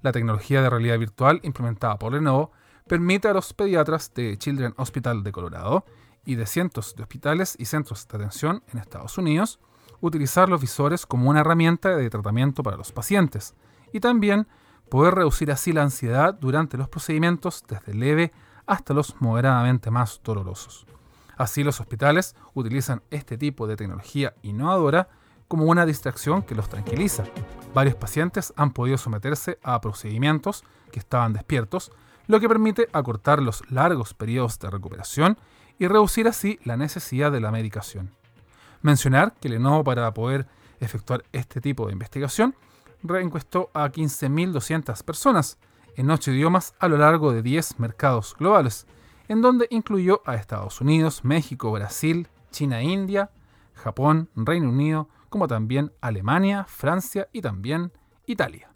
La 0.02 0.12
tecnología 0.12 0.62
de 0.62 0.70
realidad 0.70 0.98
virtual 0.98 1.40
implementada 1.44 2.00
por 2.00 2.14
Lenovo 2.14 2.52
permite 2.88 3.28
a 3.28 3.34
los 3.34 3.54
pediatras 3.54 4.14
de 4.14 4.38
Children's 4.38 4.76
Hospital 4.78 5.24
de 5.24 5.32
Colorado 5.32 5.86
y 6.26 6.36
de 6.36 6.46
cientos 6.46 6.96
de 6.96 7.04
hospitales 7.04 7.56
y 7.60 7.66
centros 7.66 8.08
de 8.08 8.18
atención 8.18 8.64
en 8.72 8.80
Estados 8.80 9.18
Unidos 9.18 9.60
utilizar 10.02 10.48
los 10.48 10.62
visores 10.62 11.06
como 11.06 11.30
una 11.30 11.42
herramienta 11.42 11.96
de 11.96 12.10
tratamiento 12.10 12.64
para 12.64 12.78
los 12.78 12.92
pacientes 12.92 13.56
y 13.92 14.00
también 14.00 14.48
poder 14.90 15.16
reducir 15.16 15.52
así 15.52 15.74
la 15.74 15.84
ansiedad 15.84 16.34
durante 16.34 16.78
los 16.78 16.90
procedimientos 16.90 17.64
desde 17.68 17.94
leve 17.94 18.32
hasta 18.66 18.94
los 18.94 19.20
moderadamente 19.20 19.92
más 19.92 20.22
dolorosos. 20.24 20.86
Así 21.38 21.64
los 21.64 21.80
hospitales 21.80 22.36
utilizan 22.54 23.02
este 23.12 23.38
tipo 23.38 23.68
de 23.68 23.76
tecnología 23.76 24.34
innovadora 24.42 25.10
como 25.50 25.66
una 25.66 25.86
distracción 25.86 26.44
que 26.44 26.56
los 26.56 26.70
tranquiliza. 26.70 27.26
Varios 27.74 27.96
pacientes 27.96 28.54
han 28.56 28.72
podido 28.72 28.98
someterse 28.98 29.60
a 29.64 29.82
procedimientos 29.82 30.64
que 30.92 31.00
estaban 31.00 31.34
despiertos, 31.34 31.92
lo 32.28 32.40
que 32.40 32.48
permite 32.48 32.88
acortar 32.94 33.42
los 33.42 33.70
largos 33.70 34.14
periodos 34.14 34.58
de 34.60 34.70
recuperación 34.70 35.38
y 35.80 35.88
reducir 35.88 36.28
así 36.28 36.60
la 36.64 36.78
necesidad 36.78 37.32
de 37.32 37.42
la 37.42 37.52
medicación. 37.52 38.12
Mencionar 38.82 39.34
que 39.42 39.50
Lenovo 39.50 39.84
para 39.84 40.14
poder 40.14 40.48
efectuar 40.80 41.26
este 41.34 41.60
tipo 41.60 41.88
de 41.88 41.94
investigación 41.94 42.56
reencuestó 43.02 43.72
a 43.74 43.90
15.200 43.90 45.04
personas 45.04 45.58
en 45.96 46.12
8 46.12 46.32
idiomas 46.32 46.76
a 46.80 46.88
lo 46.88 46.98
largo 46.98 47.34
de 47.34 47.42
10 47.42 47.80
mercados 47.80 48.36
globales, 48.38 48.86
en 49.28 49.42
donde 49.42 49.68
incluyó 49.72 50.22
a 50.26 50.36
Estados 50.36 50.80
Unidos, 50.80 51.24
México, 51.24 51.72
Brasil, 51.72 52.28
China, 52.52 52.82
India, 52.84 53.32
Japón, 53.74 54.30
Reino 54.36 54.70
Unido, 54.70 55.10
como 55.30 55.48
también 55.48 55.94
Alemania, 56.02 56.66
Francia 56.68 57.30
y 57.32 57.42
también 57.42 57.92
Italia. 58.26 58.70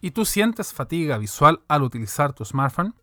¿Y 0.00 0.10
tú 0.10 0.24
sientes 0.24 0.72
fatiga 0.72 1.18
visual 1.18 1.62
al 1.68 1.82
utilizar 1.82 2.32
tu 2.32 2.44
smartphone? 2.44 2.94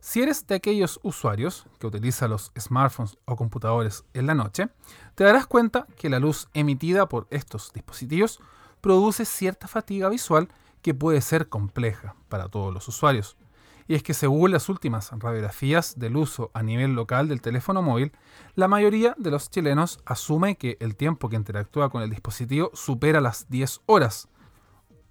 Si 0.00 0.22
eres 0.22 0.46
de 0.46 0.54
aquellos 0.54 1.00
usuarios 1.02 1.66
que 1.78 1.86
utilizan 1.86 2.30
los 2.30 2.52
smartphones 2.58 3.16
o 3.24 3.36
computadores 3.36 4.04
en 4.12 4.26
la 4.26 4.34
noche, 4.34 4.68
te 5.14 5.24
darás 5.24 5.46
cuenta 5.46 5.86
que 5.96 6.10
la 6.10 6.18
luz 6.18 6.48
emitida 6.52 7.08
por 7.08 7.26
estos 7.30 7.72
dispositivos 7.72 8.38
produce 8.80 9.24
cierta 9.24 9.66
fatiga 9.66 10.10
visual 10.10 10.48
que 10.82 10.92
puede 10.92 11.22
ser 11.22 11.48
compleja 11.48 12.16
para 12.28 12.48
todos 12.48 12.72
los 12.72 12.86
usuarios. 12.86 13.38
Y 13.86 13.94
es 13.94 14.02
que 14.02 14.14
según 14.14 14.50
las 14.52 14.68
últimas 14.68 15.10
radiografías 15.12 15.98
del 15.98 16.16
uso 16.16 16.50
a 16.54 16.62
nivel 16.62 16.94
local 16.94 17.28
del 17.28 17.42
teléfono 17.42 17.82
móvil, 17.82 18.12
la 18.54 18.68
mayoría 18.68 19.14
de 19.18 19.30
los 19.30 19.50
chilenos 19.50 20.00
asume 20.06 20.56
que 20.56 20.76
el 20.80 20.96
tiempo 20.96 21.28
que 21.28 21.36
interactúa 21.36 21.90
con 21.90 22.02
el 22.02 22.10
dispositivo 22.10 22.70
supera 22.74 23.20
las 23.20 23.48
10 23.50 23.82
horas. 23.86 24.28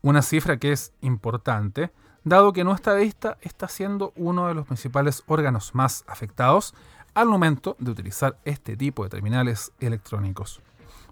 Una 0.02 0.22
cifra 0.22 0.58
que 0.58 0.72
es 0.72 0.94
importante, 1.02 1.92
dado 2.24 2.52
que 2.52 2.64
nuestra 2.64 2.96
vista 2.96 3.38
está 3.42 3.68
siendo 3.68 4.12
uno 4.16 4.48
de 4.48 4.56
los 4.56 4.66
principales 4.66 5.24
órganos 5.28 5.76
más 5.76 6.04
afectados 6.08 6.74
al 7.14 7.28
momento 7.28 7.76
de 7.80 7.92
utilizar 7.92 8.40
este 8.44 8.76
tipo 8.76 9.04
de 9.04 9.10
terminales 9.10 9.72
electrónicos. 9.80 10.62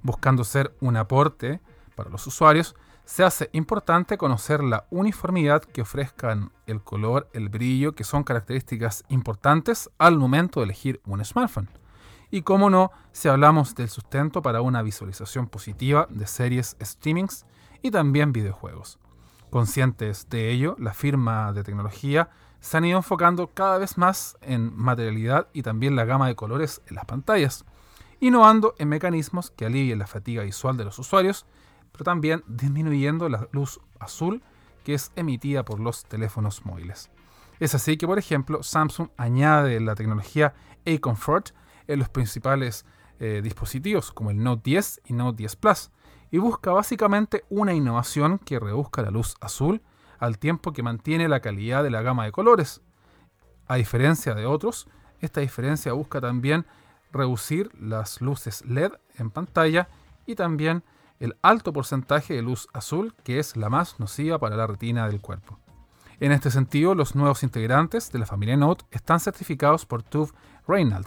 Buscando 0.02 0.44
ser 0.44 0.76
un 0.80 0.98
aporte 0.98 1.62
para 1.96 2.10
los 2.10 2.26
usuarios, 2.26 2.76
se 3.06 3.24
hace 3.24 3.50
importante 3.54 4.18
conocer 4.18 4.64
la 4.64 4.86
uniformidad 4.90 5.64
que 5.64 5.82
ofrezcan 5.82 6.52
el 6.66 6.82
color, 6.82 7.30
el 7.34 7.50
brillo, 7.50 7.94
que 7.94 8.04
son 8.04 8.24
características 8.24 9.04
importantes 9.10 9.90
al 9.98 10.18
momento 10.18 10.60
de 10.60 10.66
elegir 10.66 11.02
un 11.06 11.24
smartphone. 11.24 11.70
Y 12.30 12.44
cómo 12.44 12.70
no, 12.70 12.92
si 13.12 13.28
hablamos 13.28 13.76
del 13.76 13.90
sustento 13.90 14.42
para 14.42 14.62
una 14.62 14.82
visualización 14.82 15.48
positiva 15.48 16.08
de 16.10 16.28
series, 16.28 16.78
streamings 16.82 17.46
y 17.82 17.92
también 17.92 18.32
videojuegos. 18.32 19.00
Conscientes 19.50 20.30
de 20.30 20.50
ello, 20.50 20.78
la 20.80 20.94
firma 20.94 21.52
de 21.52 21.64
tecnología 21.64 22.30
se 22.62 22.78
han 22.78 22.86
ido 22.86 22.98
enfocando 22.98 23.48
cada 23.48 23.78
vez 23.80 23.98
más 23.98 24.38
en 24.40 24.74
materialidad 24.78 25.50
y 25.52 25.64
también 25.64 25.98
la 25.98 26.06
gama 26.06 26.28
de 26.28 26.36
colores 26.36 26.82
en 26.88 26.96
las 26.96 27.06
pantallas, 27.06 27.66
innovando 28.22 28.76
en 28.78 28.88
mecanismos 28.88 29.52
que 29.52 29.66
alivien 29.66 30.00
la 30.00 30.08
fatiga 30.08 30.44
visual 30.44 30.78
de 30.78 30.86
los 30.86 30.98
usuarios, 31.00 31.46
pero 31.92 32.04
también 32.04 32.44
disminuyendo 32.48 33.30
la 33.30 33.48
luz 33.52 33.80
azul 34.00 34.42
que 34.84 34.94
es 34.94 35.12
emitida 35.16 35.64
por 35.64 35.80
los 35.80 36.06
teléfonos 36.06 36.66
móviles. 36.66 37.10
Es 37.60 37.76
así 37.76 37.98
que, 37.98 38.08
por 38.08 38.18
ejemplo, 38.18 38.64
Samsung 38.64 39.10
añade 39.18 39.80
la 39.80 39.96
tecnología 39.96 40.54
A-Comfort 40.86 41.52
en 41.88 42.00
los 42.00 42.10
principales 42.10 42.86
eh, 43.20 43.42
dispositivos 43.44 44.12
como 44.12 44.32
el 44.32 44.42
Note 44.42 44.64
10 44.66 45.02
y 45.06 45.14
Note 45.14 45.38
10 45.38 45.56
Plus, 45.58 45.92
y 46.32 46.40
busca 46.40 46.72
básicamente 46.72 47.44
una 47.50 47.74
innovación 47.74 48.40
que 48.40 48.60
reduzca 48.60 49.02
la 49.02 49.12
luz 49.12 49.36
azul 49.42 49.82
al 50.18 50.40
tiempo 50.40 50.72
que 50.72 50.82
mantiene 50.82 51.28
la 51.28 51.42
calidad 51.42 51.84
de 51.84 51.92
la 51.92 52.02
gama 52.02 52.26
de 52.26 52.32
colores. 52.32 52.82
A 53.68 53.76
diferencia 53.76 54.34
de 54.34 54.46
otros, 54.46 54.88
esta 55.20 55.42
diferencia 55.42 55.94
busca 55.94 56.22
también 56.22 56.66
reducir 57.12 57.70
las 57.80 58.22
luces 58.22 58.66
LED 58.66 58.94
en 59.18 59.30
pantalla 59.30 59.90
y 60.26 60.36
también 60.36 60.84
el 61.22 61.38
alto 61.44 61.72
porcentaje 61.72 62.34
de 62.34 62.42
luz 62.42 62.68
azul 62.74 63.14
que 63.24 63.38
es 63.38 63.56
la 63.56 63.70
más 63.70 64.00
nociva 64.00 64.40
para 64.40 64.56
la 64.56 64.66
retina 64.66 65.08
del 65.08 65.22
cuerpo. 65.22 65.60
En 66.20 66.32
este 66.32 66.50
sentido, 66.50 66.96
los 66.96 67.16
nuevos 67.16 67.44
integrantes 67.44 68.12
de 68.12 68.18
la 68.18 68.26
familia 68.26 68.58
Note 68.58 68.86
están 68.90 69.20
certificados 69.20 69.86
por 69.86 70.02
TÜV 70.02 70.34
Rheinland, 70.68 71.06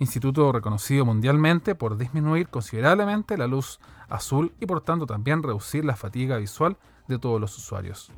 instituto 0.00 0.50
reconocido 0.50 1.04
mundialmente 1.04 1.76
por 1.76 1.96
disminuir 1.96 2.48
considerablemente 2.48 3.38
la 3.38 3.46
luz 3.46 3.78
azul 4.08 4.52
y 4.58 4.66
por 4.66 4.80
tanto 4.80 5.06
también 5.06 5.44
reducir 5.44 5.84
la 5.84 5.94
fatiga 5.94 6.38
visual 6.38 6.76
de 7.06 7.20
todos 7.20 7.40
los 7.40 7.56
usuarios. 7.56 8.10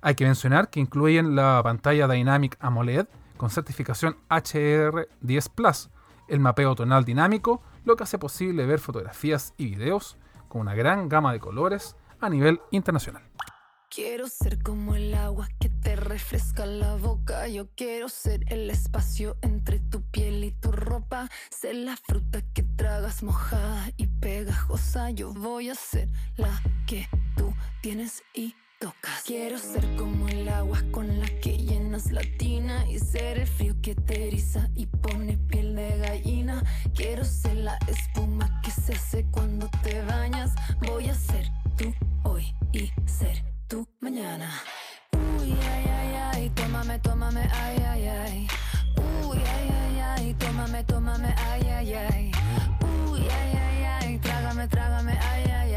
Hay 0.00 0.14
que 0.14 0.24
mencionar 0.24 0.70
que 0.70 0.80
incluyen 0.80 1.36
la 1.36 1.60
pantalla 1.62 2.08
Dynamic 2.08 2.56
AMOLED 2.60 3.08
con 3.36 3.50
certificación 3.50 4.16
HDR10 4.30 5.50
Plus, 5.54 5.90
el 6.28 6.40
mapeo 6.40 6.74
tonal 6.74 7.04
dinámico, 7.04 7.60
lo 7.84 7.94
que 7.96 8.04
hace 8.04 8.18
posible 8.18 8.64
ver 8.64 8.80
fotografías 8.80 9.52
y 9.58 9.66
videos 9.66 10.16
con 10.48 10.60
una 10.60 10.74
gran 10.74 11.08
gama 11.08 11.32
de 11.32 11.40
colores 11.40 11.96
a 12.20 12.28
nivel 12.28 12.60
internacional. 12.70 13.22
Quiero 13.90 14.28
ser 14.28 14.62
como 14.62 14.94
el 14.94 15.14
agua 15.14 15.48
que 15.58 15.70
te 15.70 15.96
refresca 15.96 16.66
la 16.66 16.96
boca. 16.96 17.48
Yo 17.48 17.68
quiero 17.74 18.08
ser 18.08 18.44
el 18.52 18.68
espacio 18.70 19.36
entre 19.40 19.80
tu 19.80 20.02
piel 20.02 20.44
y 20.44 20.52
tu 20.52 20.70
ropa. 20.70 21.30
Ser 21.50 21.74
la 21.74 21.96
fruta 21.96 22.42
que 22.52 22.62
tragas 22.62 23.22
mojada 23.22 23.90
y 23.96 24.06
pegajosa. 24.06 25.10
Yo 25.10 25.32
voy 25.32 25.70
a 25.70 25.74
ser 25.74 26.08
la 26.36 26.62
que 26.86 27.08
tú 27.36 27.54
tienes 27.80 28.22
y 28.34 28.54
Quiero 29.24 29.58
ser 29.58 29.84
como 29.96 30.28
el 30.28 30.48
agua 30.48 30.80
con 30.92 31.18
la 31.20 31.26
que 31.26 31.58
llenas 31.58 32.12
la 32.12 32.22
tina 32.38 32.86
y 32.88 33.00
ser 33.00 33.40
el 33.40 33.46
frío 33.46 33.74
que 33.82 33.96
te 33.96 34.28
eriza 34.28 34.68
y 34.76 34.86
pone 34.86 35.36
piel 35.36 35.74
de 35.74 35.98
gallina. 35.98 36.62
Quiero 36.94 37.24
ser 37.24 37.56
la 37.56 37.76
espuma 37.88 38.60
que 38.62 38.70
se 38.70 38.94
hace 38.94 39.26
cuando 39.32 39.68
te 39.82 40.00
bañas. 40.02 40.54
Voy 40.86 41.08
a 41.08 41.14
ser 41.14 41.50
tú 41.76 41.92
hoy 42.22 42.54
y 42.72 42.92
ser 43.06 43.44
tú 43.66 43.86
mañana. 44.00 44.48
Uy, 45.40 45.52
ay, 45.52 45.84
ay, 45.88 46.14
ay, 46.32 46.50
tómame, 46.50 46.98
tómame, 47.00 47.40
ay, 47.52 47.78
ay, 47.78 48.06
ay. 48.06 48.48
Uy, 49.26 49.38
ay, 49.38 49.68
ay, 49.70 50.00
ay, 50.00 50.34
tómame, 50.34 50.84
tómame, 50.84 51.34
ay, 51.36 51.62
ay, 51.62 51.92
ay. 51.94 52.32
Uy, 53.10 53.20
ay, 53.20 53.56
ay, 53.56 53.84
ay, 54.00 54.18
trágame, 54.18 54.68
trágame, 54.68 55.18
ay, 55.18 55.44
ay, 55.50 55.67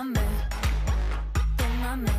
tómame, 0.00 0.20
tómame. 1.56 2.10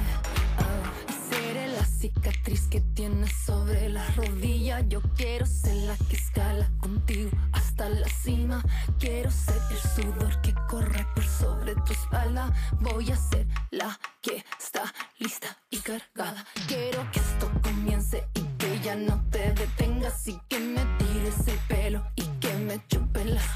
Y 1.09 1.33
seré 1.33 1.67
la 1.69 1.83
cicatriz 1.83 2.67
que 2.67 2.79
tienes 2.79 3.31
sobre 3.45 3.89
la 3.89 4.05
rodilla. 4.11 4.81
Yo 4.81 5.01
quiero 5.15 5.47
ser 5.47 5.75
la 5.87 5.97
que 5.97 6.15
escala 6.15 6.69
contigo 6.79 7.31
hasta 7.53 7.89
la 7.89 8.07
cima. 8.07 8.63
Quiero 8.99 9.31
ser 9.31 9.59
el 9.71 9.77
sudor 9.77 10.41
que 10.41 10.53
corre 10.69 11.05
por 11.15 11.25
sobre 11.25 11.73
tu 11.73 11.93
espalda. 11.93 12.53
Voy 12.81 13.11
a 13.11 13.15
ser 13.15 13.47
la 13.71 13.99
que 14.21 14.45
está 14.59 14.83
lista 15.17 15.57
y 15.71 15.77
cargada. 15.77 16.45
Quiero 16.67 17.09
que 17.11 17.19
esto 17.19 17.51
comience 17.63 18.27
y 18.35 18.41
que 18.59 18.79
ya 18.81 18.95
no 18.95 19.23
te 19.31 19.53
detengas 19.53 20.27
y 20.27 20.39
que 20.47 20.59
me 20.59 20.85
tires 20.99 21.47
el 21.47 21.57
pelo 21.67 22.05
y 22.15 22.23
que 22.39 22.53
me 22.57 22.79
chupen 22.87 23.33
las. 23.33 23.47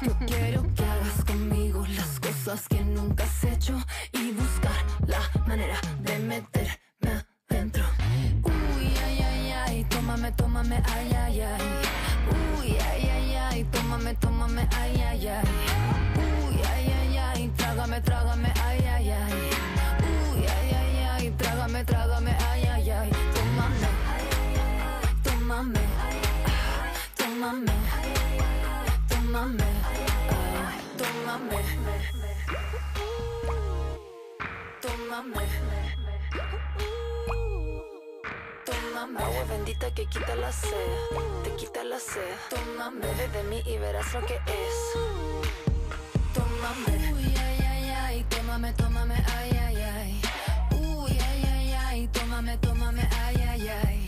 Yo 0.00 0.16
quiero 0.26 0.62
que 0.74 0.84
hagas 0.84 1.24
conmigo 1.26 1.84
las 1.88 2.20
cosas 2.20 2.66
que 2.68 2.85
que 40.10 40.18
quita 40.18 40.36
la 40.36 40.52
sed, 40.52 40.70
te 41.44 41.50
quita 41.56 41.84
la 41.84 41.98
sed. 41.98 42.34
Tómame, 42.50 43.00
bebe 43.00 43.28
de 43.28 43.42
mí 43.44 43.62
y 43.66 43.78
verás 43.78 44.12
lo 44.14 44.20
que 44.26 44.34
es. 44.34 44.76
Tómame. 46.34 47.12
Uy, 47.12 47.34
ay, 47.36 47.58
ay, 47.70 47.90
ay, 47.90 48.26
tómame, 48.28 48.72
tómame, 48.74 49.14
ay, 49.14 49.50
ay, 49.66 49.76
ay. 49.76 50.20
Uy, 50.72 51.18
ay, 51.18 51.44
ay, 51.44 51.72
ay, 51.72 52.08
tómame, 52.08 52.56
tómame, 52.58 53.08
ay, 53.24 53.36
ay, 53.48 53.68
ay. 53.68 54.05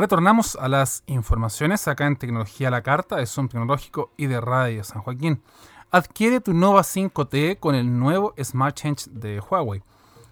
Retornamos 0.00 0.56
a 0.56 0.66
las 0.66 1.02
informaciones 1.04 1.86
acá 1.86 2.06
en 2.06 2.16
Tecnología 2.16 2.70
la 2.70 2.82
Carta 2.82 3.16
de 3.16 3.26
Zoom 3.26 3.50
Tecnológico 3.50 4.14
y 4.16 4.28
de 4.28 4.40
Radio 4.40 4.82
San 4.82 5.02
Joaquín. 5.02 5.42
Adquiere 5.90 6.40
tu 6.40 6.54
Nova 6.54 6.80
5T 6.80 7.58
con 7.60 7.74
el 7.74 7.98
nuevo 7.98 8.32
Smart 8.42 8.74
Change 8.74 9.10
de 9.10 9.40
Huawei. 9.40 9.82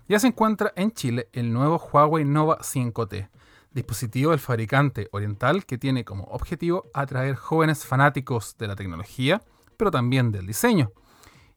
Ya 0.08 0.18
se 0.18 0.28
encuentra 0.28 0.72
en 0.74 0.92
Chile 0.92 1.28
el 1.34 1.52
nuevo 1.52 1.76
Huawei 1.76 2.24
Nova 2.24 2.60
5T, 2.60 3.28
dispositivo 3.72 4.30
del 4.30 4.40
fabricante 4.40 5.10
oriental 5.12 5.66
que 5.66 5.76
tiene 5.76 6.02
como 6.02 6.24
objetivo 6.24 6.86
atraer 6.94 7.36
jóvenes 7.36 7.84
fanáticos 7.84 8.56
de 8.56 8.68
la 8.68 8.74
tecnología, 8.74 9.42
pero 9.76 9.90
también 9.90 10.32
del 10.32 10.46
diseño. 10.46 10.92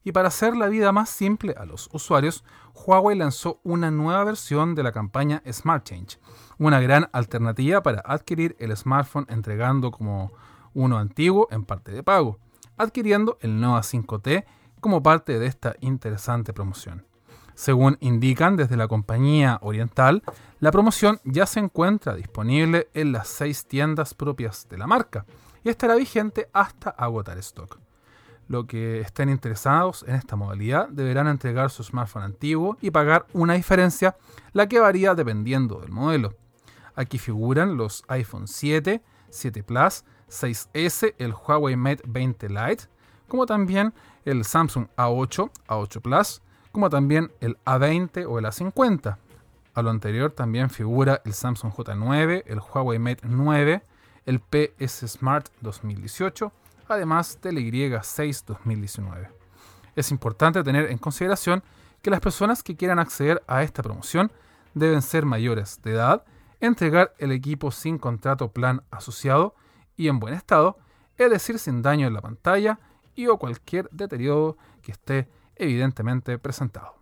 Y 0.04 0.12
para 0.12 0.28
hacer 0.28 0.56
la 0.56 0.68
vida 0.68 0.92
más 0.92 1.10
simple 1.10 1.54
a 1.56 1.64
los 1.64 1.88
usuarios, 1.92 2.44
Huawei 2.74 3.16
lanzó 3.16 3.60
una 3.62 3.90
nueva 3.90 4.24
versión 4.24 4.74
de 4.74 4.82
la 4.82 4.92
campaña 4.92 5.42
Smart 5.50 5.84
Change, 5.84 6.18
una 6.58 6.80
gran 6.80 7.08
alternativa 7.12 7.82
para 7.82 8.00
adquirir 8.04 8.56
el 8.58 8.76
smartphone 8.76 9.26
entregando 9.28 9.90
como 9.90 10.32
uno 10.74 10.98
antiguo 10.98 11.48
en 11.50 11.64
parte 11.64 11.92
de 11.92 12.02
pago, 12.02 12.38
adquiriendo 12.76 13.38
el 13.40 13.60
Nova 13.60 13.80
5T 13.80 14.44
como 14.80 15.02
parte 15.02 15.38
de 15.38 15.46
esta 15.46 15.76
interesante 15.80 16.52
promoción. 16.52 17.06
Según 17.54 17.98
indican 18.00 18.56
desde 18.56 18.76
la 18.76 18.88
compañía 18.88 19.58
oriental, 19.62 20.22
la 20.58 20.72
promoción 20.72 21.20
ya 21.24 21.46
se 21.46 21.60
encuentra 21.60 22.14
disponible 22.14 22.88
en 22.94 23.12
las 23.12 23.28
seis 23.28 23.66
tiendas 23.66 24.14
propias 24.14 24.66
de 24.68 24.78
la 24.78 24.86
marca 24.86 25.26
y 25.62 25.68
estará 25.68 25.94
vigente 25.94 26.48
hasta 26.52 26.90
agotar 26.90 27.38
stock. 27.38 27.78
Los 28.48 28.66
que 28.66 29.00
estén 29.00 29.28
interesados 29.28 30.04
en 30.06 30.14
esta 30.14 30.36
modalidad 30.36 30.88
deberán 30.88 31.28
entregar 31.28 31.70
su 31.70 31.82
smartphone 31.82 32.24
antiguo 32.24 32.76
y 32.80 32.90
pagar 32.90 33.26
una 33.32 33.54
diferencia, 33.54 34.16
la 34.52 34.68
que 34.68 34.80
varía 34.80 35.14
dependiendo 35.14 35.80
del 35.80 35.90
modelo. 35.90 36.34
Aquí 36.94 37.18
figuran 37.18 37.76
los 37.76 38.04
iPhone 38.08 38.46
7, 38.46 39.02
7 39.30 39.62
Plus, 39.62 40.04
6S, 40.28 41.14
el 41.18 41.32
Huawei 41.32 41.76
Mate 41.76 42.02
20 42.06 42.48
Lite, 42.48 42.84
como 43.28 43.46
también 43.46 43.94
el 44.24 44.44
Samsung 44.44 44.88
A8, 44.96 45.50
A8 45.68 46.00
Plus, 46.02 46.42
como 46.70 46.90
también 46.90 47.32
el 47.40 47.56
A20 47.64 48.26
o 48.28 48.38
el 48.38 48.44
A50. 48.44 49.16
A 49.74 49.82
lo 49.82 49.88
anterior 49.88 50.32
también 50.32 50.68
figura 50.68 51.22
el 51.24 51.32
Samsung 51.32 51.72
J9, 51.72 52.42
el 52.46 52.60
Huawei 52.60 52.98
Mate 52.98 53.22
9, 53.26 53.82
el 54.26 54.40
PS 54.40 55.08
Smart 55.08 55.48
2018, 55.62 56.52
además 56.92 57.38
del 57.40 57.58
Y6 57.58 58.44
2019. 58.44 59.30
Es 59.96 60.10
importante 60.10 60.62
tener 60.62 60.90
en 60.90 60.98
consideración 60.98 61.62
que 62.00 62.10
las 62.10 62.20
personas 62.20 62.62
que 62.62 62.76
quieran 62.76 62.98
acceder 62.98 63.42
a 63.46 63.62
esta 63.62 63.82
promoción 63.82 64.32
deben 64.74 65.02
ser 65.02 65.24
mayores 65.24 65.80
de 65.82 65.92
edad, 65.92 66.24
entregar 66.60 67.14
el 67.18 67.32
equipo 67.32 67.70
sin 67.70 67.98
contrato 67.98 68.52
plan 68.52 68.82
asociado 68.90 69.54
y 69.96 70.08
en 70.08 70.18
buen 70.18 70.34
estado, 70.34 70.78
es 71.16 71.30
decir, 71.30 71.58
sin 71.58 71.82
daño 71.82 72.06
en 72.06 72.14
la 72.14 72.20
pantalla 72.20 72.78
y 73.14 73.26
o 73.26 73.38
cualquier 73.38 73.88
deterioro 73.90 74.56
que 74.82 74.92
esté 74.92 75.28
evidentemente 75.56 76.38
presentado. 76.38 76.96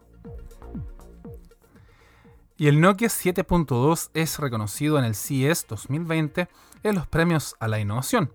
Y 2.56 2.68
el 2.68 2.80
Nokia 2.80 3.08
7.2 3.08 4.10
es 4.12 4.38
reconocido 4.38 4.98
en 4.98 5.04
el 5.04 5.14
CES 5.14 5.66
2020 5.66 6.48
en 6.82 6.94
los 6.94 7.06
premios 7.06 7.56
a 7.58 7.68
la 7.68 7.78
innovación. 7.78 8.32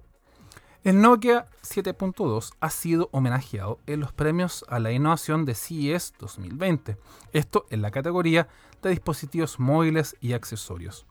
El 0.86 1.02
Nokia 1.02 1.48
7.2 1.64 2.54
ha 2.60 2.70
sido 2.70 3.10
homenajeado 3.12 3.80
en 3.88 4.02
los 4.02 4.14
premios 4.14 4.64
a 4.70 4.78
la 4.78 4.92
innovación 4.92 5.44
de 5.44 5.56
CES 5.56 6.14
2020, 6.20 6.96
esto 7.34 7.66
en 7.72 7.82
la 7.82 7.90
categoría 7.90 8.48
de 8.84 8.92
dispositivos 8.92 9.60
móviles 9.60 10.16
y 10.22 10.34
accesorios. 10.34 11.08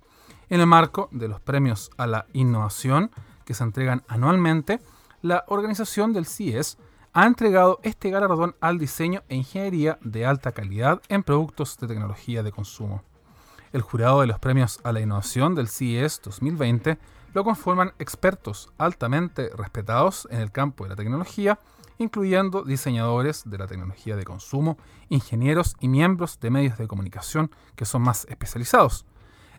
En 0.48 0.60
el 0.60 0.68
marco 0.68 1.08
de 1.10 1.26
los 1.26 1.40
premios 1.40 1.90
a 1.96 2.06
la 2.06 2.26
innovación 2.32 3.10
que 3.44 3.54
se 3.54 3.64
entregan 3.64 4.04
anualmente, 4.06 4.78
la 5.22 5.42
organización 5.48 6.12
del 6.12 6.26
CES 6.26 6.78
ha 7.12 7.26
entregado 7.26 7.80
este 7.82 8.10
galardón 8.10 8.54
al 8.60 8.78
diseño 8.78 9.24
e 9.28 9.34
ingeniería 9.34 9.98
de 10.02 10.24
alta 10.24 10.52
calidad 10.52 11.02
en 11.08 11.24
productos 11.24 11.76
de 11.78 11.88
tecnología 11.88 12.44
de 12.44 12.52
consumo. 12.52 13.02
El 13.72 13.82
jurado 13.82 14.20
de 14.20 14.28
los 14.28 14.38
premios 14.38 14.78
a 14.84 14.92
la 14.92 15.00
innovación 15.00 15.56
del 15.56 15.66
CES 15.66 16.20
2020 16.22 16.96
lo 17.34 17.44
conforman 17.44 17.92
expertos 17.98 18.72
altamente 18.78 19.50
respetados 19.56 20.26
en 20.30 20.40
el 20.40 20.52
campo 20.52 20.84
de 20.84 20.90
la 20.90 20.96
tecnología, 20.96 21.58
incluyendo 21.98 22.62
diseñadores 22.62 23.42
de 23.44 23.58
la 23.58 23.66
tecnología 23.66 24.16
de 24.16 24.24
consumo, 24.24 24.78
ingenieros 25.08 25.76
y 25.80 25.88
miembros 25.88 26.38
de 26.40 26.50
medios 26.50 26.78
de 26.78 26.88
comunicación 26.88 27.50
que 27.76 27.84
son 27.84 28.02
más 28.02 28.24
especializados. 28.30 29.04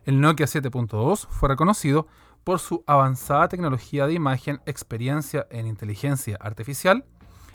El 0.04 0.20
Nokia 0.20 0.46
7.2 0.46 1.26
fue 1.28 1.50
reconocido 1.50 2.06
por 2.44 2.60
su 2.60 2.82
avanzada 2.86 3.48
tecnología 3.48 4.06
de 4.06 4.14
imagen, 4.14 4.60
experiencia 4.66 5.46
en 5.50 5.66
inteligencia 5.66 6.38
artificial, 6.40 7.04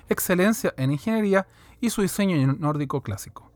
excelencia 0.10 0.74
en 0.78 0.92
ingeniería 0.92 1.48
y 1.80 1.90
su 1.90 2.02
diseño 2.02 2.56
nórdico 2.60 3.02
clásico. 3.02 3.52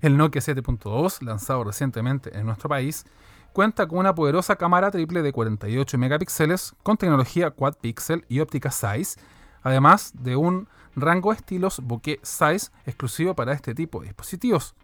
El 0.00 0.16
Nokia 0.16 0.40
7.2, 0.40 1.22
lanzado 1.22 1.64
recientemente 1.64 2.36
en 2.38 2.46
nuestro 2.46 2.68
país, 2.68 3.04
cuenta 3.52 3.86
con 3.86 3.98
una 3.98 4.14
poderosa 4.14 4.56
cámara 4.56 4.90
triple 4.90 5.22
de 5.22 5.32
48 5.32 5.98
megapíxeles 5.98 6.74
con 6.82 6.96
tecnología 6.96 7.50
quad 7.50 7.74
pixel 7.74 8.24
y 8.28 8.40
óptica 8.40 8.70
size, 8.70 9.20
además 9.62 10.12
de 10.14 10.36
un 10.36 10.68
rango 10.94 11.30
de 11.30 11.36
estilos 11.36 11.80
bokeh 11.82 12.20
size 12.22 12.70
exclusivo 12.86 13.34
para 13.34 13.52
este 13.52 13.74
tipo 13.74 14.00
de 14.00 14.06
dispositivos, 14.06 14.74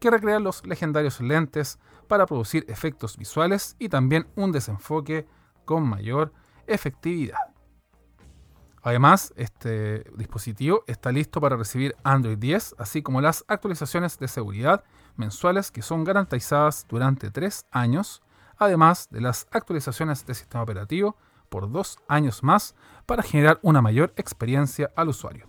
que 0.00 0.10
recrean 0.10 0.44
los 0.44 0.66
legendarios 0.66 1.20
lentes 1.20 1.78
para 2.08 2.26
producir 2.26 2.64
efectos 2.68 3.16
visuales 3.16 3.76
y 3.78 3.88
también 3.88 4.26
un 4.36 4.52
desenfoque 4.52 5.26
con 5.64 5.82
mayor 5.84 6.32
efectividad. 6.66 7.53
Además, 8.86 9.32
este 9.36 10.04
dispositivo 10.14 10.84
está 10.86 11.10
listo 11.10 11.40
para 11.40 11.56
recibir 11.56 11.96
Android 12.04 12.36
10, 12.36 12.74
así 12.76 13.00
como 13.00 13.22
las 13.22 13.42
actualizaciones 13.48 14.18
de 14.18 14.28
seguridad 14.28 14.84
mensuales 15.16 15.70
que 15.70 15.80
son 15.80 16.04
garantizadas 16.04 16.86
durante 16.86 17.30
3 17.30 17.64
años, 17.70 18.22
además 18.58 19.08
de 19.10 19.22
las 19.22 19.46
actualizaciones 19.52 20.26
de 20.26 20.34
sistema 20.34 20.62
operativo 20.62 21.16
por 21.48 21.72
2 21.72 21.98
años 22.08 22.42
más 22.42 22.74
para 23.06 23.22
generar 23.22 23.58
una 23.62 23.80
mayor 23.80 24.12
experiencia 24.16 24.90
al 24.96 25.08
usuario. 25.08 25.48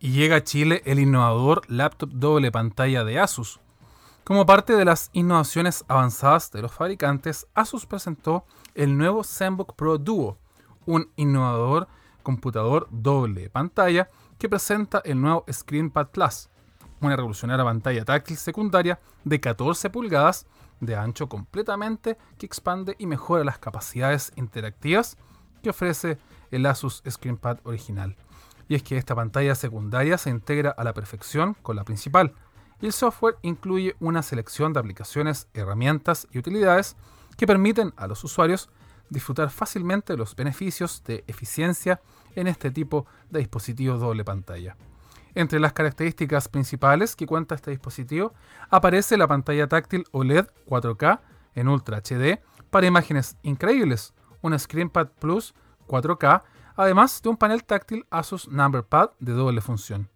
Y 0.00 0.10
llega 0.10 0.36
a 0.36 0.42
Chile 0.42 0.82
el 0.84 0.98
innovador 0.98 1.62
laptop 1.68 2.10
doble 2.12 2.50
pantalla 2.50 3.04
de 3.04 3.20
Asus. 3.20 3.60
Como 4.26 4.44
parte 4.44 4.72
de 4.72 4.84
las 4.84 5.08
innovaciones 5.12 5.84
avanzadas 5.86 6.50
de 6.50 6.60
los 6.60 6.72
fabricantes, 6.72 7.46
Asus 7.54 7.86
presentó 7.86 8.44
el 8.74 8.98
nuevo 8.98 9.22
ZenBook 9.22 9.76
Pro 9.76 9.98
Duo, 9.98 10.36
un 10.84 11.08
innovador 11.14 11.86
computador 12.24 12.88
doble 12.90 13.48
pantalla 13.50 14.08
que 14.36 14.48
presenta 14.48 15.00
el 15.04 15.20
nuevo 15.20 15.44
ScreenPad 15.48 16.08
Plus, 16.08 16.48
una 17.00 17.14
revolucionaria 17.14 17.64
pantalla 17.64 18.04
táctil 18.04 18.36
secundaria 18.36 18.98
de 19.22 19.38
14 19.38 19.90
pulgadas 19.90 20.44
de 20.80 20.96
ancho 20.96 21.28
completamente 21.28 22.18
que 22.36 22.46
expande 22.46 22.96
y 22.98 23.06
mejora 23.06 23.44
las 23.44 23.58
capacidades 23.58 24.32
interactivas 24.34 25.18
que 25.62 25.70
ofrece 25.70 26.18
el 26.50 26.66
Asus 26.66 27.00
ScreenPad 27.08 27.58
original. 27.62 28.16
Y 28.66 28.74
es 28.74 28.82
que 28.82 28.96
esta 28.96 29.14
pantalla 29.14 29.54
secundaria 29.54 30.18
se 30.18 30.30
integra 30.30 30.70
a 30.70 30.82
la 30.82 30.94
perfección 30.94 31.54
con 31.62 31.76
la 31.76 31.84
principal, 31.84 32.34
y 32.80 32.86
el 32.86 32.92
software 32.92 33.36
incluye 33.42 33.96
una 34.00 34.22
selección 34.22 34.72
de 34.72 34.80
aplicaciones, 34.80 35.48
herramientas 35.54 36.26
y 36.30 36.38
utilidades 36.38 36.96
que 37.36 37.46
permiten 37.46 37.92
a 37.96 38.06
los 38.06 38.22
usuarios 38.24 38.68
disfrutar 39.08 39.50
fácilmente 39.50 40.12
de 40.12 40.18
los 40.18 40.34
beneficios 40.34 41.02
de 41.04 41.24
eficiencia 41.26 42.00
en 42.34 42.46
este 42.46 42.70
tipo 42.70 43.06
de 43.30 43.40
dispositivo 43.40 43.96
doble 43.98 44.24
pantalla. 44.24 44.76
Entre 45.34 45.60
las 45.60 45.74
características 45.74 46.48
principales 46.48 47.14
que 47.14 47.26
cuenta 47.26 47.54
este 47.54 47.70
dispositivo 47.70 48.32
aparece 48.70 49.16
la 49.16 49.28
pantalla 49.28 49.68
táctil 49.68 50.04
OLED 50.12 50.46
4K 50.66 51.20
en 51.54 51.68
Ultra 51.68 52.00
HD 52.00 52.40
para 52.70 52.86
imágenes 52.86 53.36
increíbles, 53.42 54.14
un 54.40 54.58
ScreenPad 54.58 55.08
Plus 55.20 55.54
4K, 55.88 56.42
además 56.74 57.20
de 57.22 57.28
un 57.28 57.36
panel 57.36 57.64
táctil 57.64 58.06
Asus 58.10 58.48
NumberPad 58.48 59.10
de 59.18 59.32
doble 59.32 59.60
función. 59.60 60.08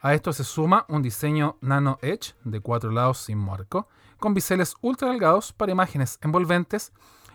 A 0.00 0.14
esto 0.14 0.32
se 0.32 0.44
suma 0.44 0.84
un 0.88 1.02
diseño 1.02 1.56
Nano 1.60 1.98
Edge 2.02 2.34
de 2.44 2.60
cuatro 2.60 2.92
lados 2.92 3.18
sin 3.18 3.38
marco, 3.38 3.88
con 4.18 4.32
biseles 4.32 4.76
ultra 4.80 5.10
delgados 5.10 5.52
para 5.52 5.72
imágenes 5.72 6.18
envolventes 6.22 6.92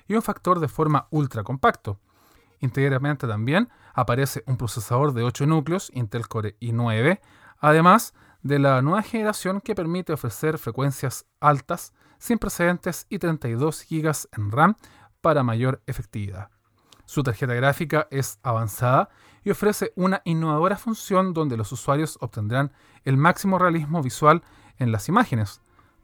y 0.07 0.15
un 0.15 0.21
factor 0.21 0.61
de 0.61 0.69
forma 0.69 1.07
ultra 1.11 1.43
compacto. 1.43 1.99
Íntegramente 2.61 3.27
también 3.27 3.69
aparece 3.93 4.43
un 4.47 4.55
procesador 4.55 5.11
de 5.13 5.23
8 5.23 5.45
núcleos 5.45 5.91
Intel 5.93 6.29
Core 6.29 6.55
i9, 6.61 7.19
además 7.59 8.13
de 8.41 8.59
la 8.59 8.81
nueva 8.81 9.01
generación 9.01 9.59
que 9.59 9.75
permite 9.75 10.13
ofrecer 10.13 10.57
frecuencias 10.57 11.25
altas 11.41 11.93
sin 12.17 12.39
precedentes 12.39 13.07
y 13.09 13.19
32 13.19 13.85
GB 13.89 14.13
en 14.37 14.51
RAM 14.51 14.75
para 15.19 15.43
mayor 15.43 15.81
efectividad. 15.85 16.49
Su 17.05 17.23
tarjeta 17.23 17.53
gráfica 17.53 18.07
es 18.11 18.39
avanzada 18.43 19.09
y 19.43 19.51
ofrece 19.51 19.91
una 19.95 20.21
innovadora 20.23 20.77
función 20.77 21.33
donde 21.33 21.57
los 21.57 21.71
usuarios 21.71 22.17
obtendrán 22.21 22.71
el 23.03 23.17
máximo 23.17 23.59
realismo 23.59 24.01
visual 24.01 24.41
en 24.79 24.91
las 24.91 25.09
imágenes, 25.09 25.61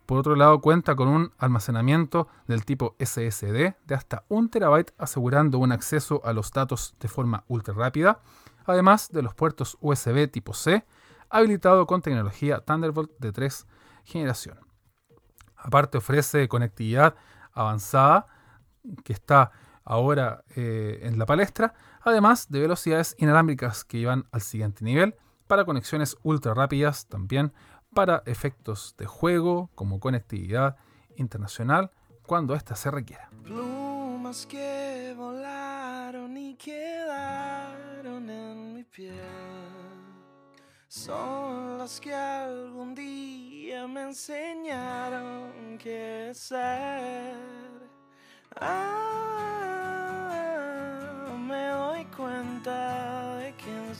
Por 0.10 0.18
otro 0.18 0.36
lado, 0.36 0.60
cuenta 0.60 0.96
con 0.96 1.08
un 1.08 1.32
almacenamiento 1.38 2.28
del 2.48 2.66
tipo 2.66 2.96
SSD 2.98 3.76
de 3.86 3.96
hasta 3.96 4.24
1 4.30 4.50
terabyte, 4.50 4.92
asegurando 4.98 5.60
un 5.60 5.72
acceso 5.72 6.20
a 6.26 6.34
los 6.34 6.52
datos 6.52 6.96
de 7.00 7.08
forma 7.08 7.44
ultra 7.48 7.76
rápida, 7.76 8.20
además 8.66 9.12
de 9.12 9.22
los 9.22 9.36
puertos 9.36 9.78
USB 9.82 10.28
tipo 10.32 10.56
C, 10.56 10.84
habilitado 11.30 11.86
con 11.86 12.02
tecnología 12.02 12.60
Thunderbolt 12.60 13.12
de 13.20 13.32
3 13.32 13.68
generación. 14.04 14.58
Aparte 15.56 16.00
ofrece 16.00 16.48
conectividad 16.48 17.14
avanzada, 17.54 18.26
que 19.04 19.14
está 19.14 19.52
ahora 19.90 20.44
eh, 20.56 21.00
en 21.02 21.18
la 21.18 21.26
palestra, 21.26 21.74
además 22.02 22.50
de 22.50 22.60
velocidades 22.60 23.16
inalámbricas 23.18 23.84
que 23.84 23.98
llevan 23.98 24.26
al 24.32 24.42
siguiente 24.42 24.86
nivel, 24.86 25.16
para 25.48 25.66
conexiones 25.66 26.16
ultra 26.22 26.54
rápidas 26.54 27.08
también, 27.08 27.52
para 27.94 28.22
efectos 28.28 28.94
de 29.00 29.08
juego 29.08 29.72
como 29.74 30.00
conectividad 30.00 30.78
internacional 31.16 31.90
cuando 32.28 32.54
ésta 32.54 32.76
se 32.76 32.92
requiera. 32.92 33.32
Plumas 33.44 34.46
que 34.46 35.16
volaron 35.18 36.38
y 36.38 36.54
quedaron 36.56 38.30
en 38.30 38.76
mi 38.76 38.84
piel 38.84 39.16
son 40.88 41.80
las 41.80 42.00
que 42.00 42.14
algún 42.14 42.94
día 42.94 43.88
me 43.88 44.04
enseñaron 44.04 45.78
que 45.80 46.32
ser. 46.36 47.36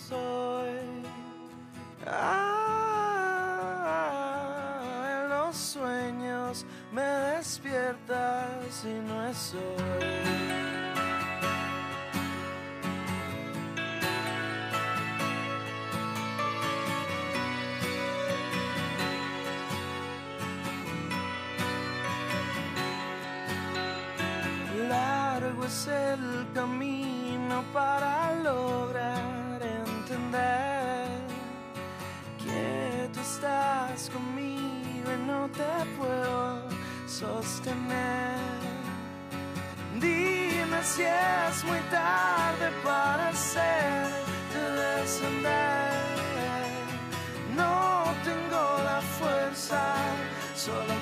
Soy. 0.10 1.06
Ah, 2.08 2.42
en 5.24 5.30
los 5.30 5.56
sueños 5.56 6.66
me 6.92 7.02
despiertas 7.02 8.86
y 8.86 8.94
no 9.08 9.28
es 9.28 9.54
hoy. 9.54 10.40
Largo 24.90 25.66
es 25.66 25.88
el 25.88 26.48
camino 26.54 27.64
para 27.72 28.36
lograr 28.44 28.99
estás 33.40 34.10
conmigo 34.10 35.08
y 35.14 35.26
no 35.26 35.48
te 35.50 35.64
puedo 35.98 36.62
sostener. 37.08 38.38
Dime 39.96 40.84
si 40.84 41.04
es 41.04 41.64
muy 41.64 41.80
tarde 41.90 42.70
para 42.84 43.30
hacerte 43.30 44.60
descender. 44.82 45.94
No 47.56 48.14
tengo 48.26 48.62
la 48.84 49.02
fuerza, 49.18 49.84
solo 50.56 50.94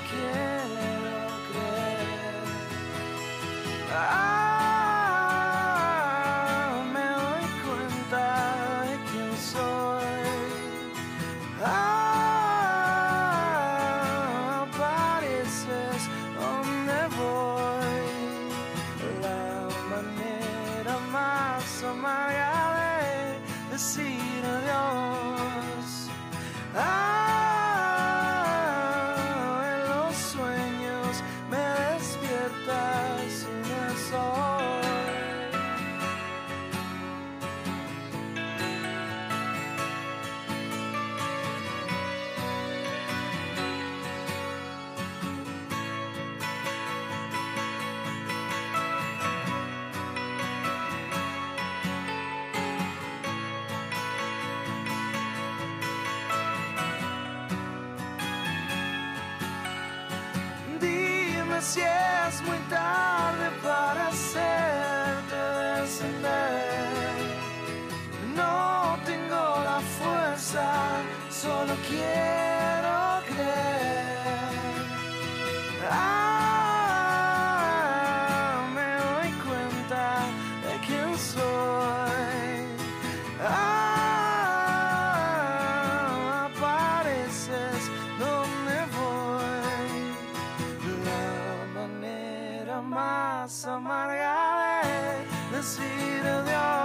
más 93.48 93.66
amarga 93.66 94.82
de 94.84 95.56
decir 95.58 96.22
adiós. 96.26 96.77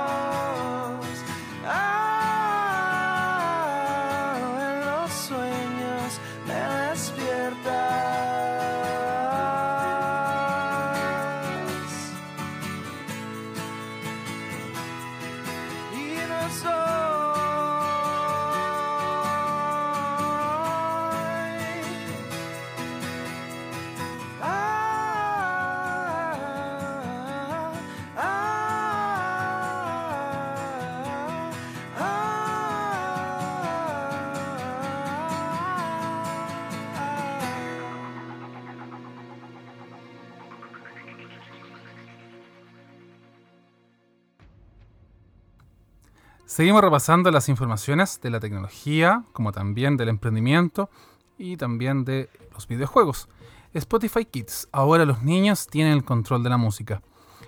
Seguimos 46.52 46.82
repasando 46.82 47.30
las 47.30 47.48
informaciones 47.48 48.20
de 48.20 48.28
la 48.28 48.38
tecnología, 48.38 49.24
como 49.32 49.52
también 49.52 49.96
del 49.96 50.10
emprendimiento 50.10 50.90
y 51.38 51.56
también 51.56 52.04
de 52.04 52.28
los 52.52 52.68
videojuegos. 52.68 53.30
Spotify 53.72 54.26
Kids. 54.26 54.68
Ahora 54.70 55.06
los 55.06 55.22
niños 55.22 55.66
tienen 55.66 55.94
el 55.94 56.04
control 56.04 56.42
de 56.42 56.50
la 56.50 56.58
música. 56.58 57.00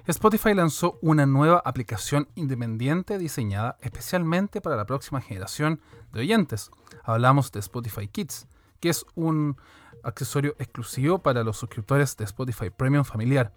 Spotify 0.07 0.55
lanzó 0.55 0.98
una 1.02 1.26
nueva 1.26 1.61
aplicación 1.66 2.28
independiente 2.34 3.18
diseñada 3.18 3.76
especialmente 3.82 4.62
para 4.62 4.74
la 4.76 4.86
próxima 4.86 5.20
generación 5.20 5.82
de 6.14 6.20
oyentes. 6.20 6.70
Hablamos 7.02 7.52
de 7.52 7.61
Spotify 7.61 8.09
Kids, 8.09 8.46
que 8.80 8.88
es 8.88 9.05
un 9.16 9.59
accesorio 10.02 10.57
exclusivo 10.59 11.18
para 11.18 11.44
los 11.44 11.59
suscriptores 11.59 12.16
de 12.16 12.24
Spotify 12.24 12.70
Premium 12.70 13.05
familiar 13.05 13.52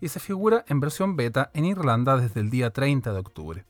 y 0.00 0.06
se 0.06 0.20
figura 0.20 0.64
en 0.68 0.78
versión 0.78 1.16
beta 1.16 1.50
en 1.54 1.64
Irlanda 1.64 2.18
desde 2.18 2.38
el 2.38 2.50
día 2.50 2.70
30 2.70 3.12
de 3.12 3.18
octubre. 3.18 3.64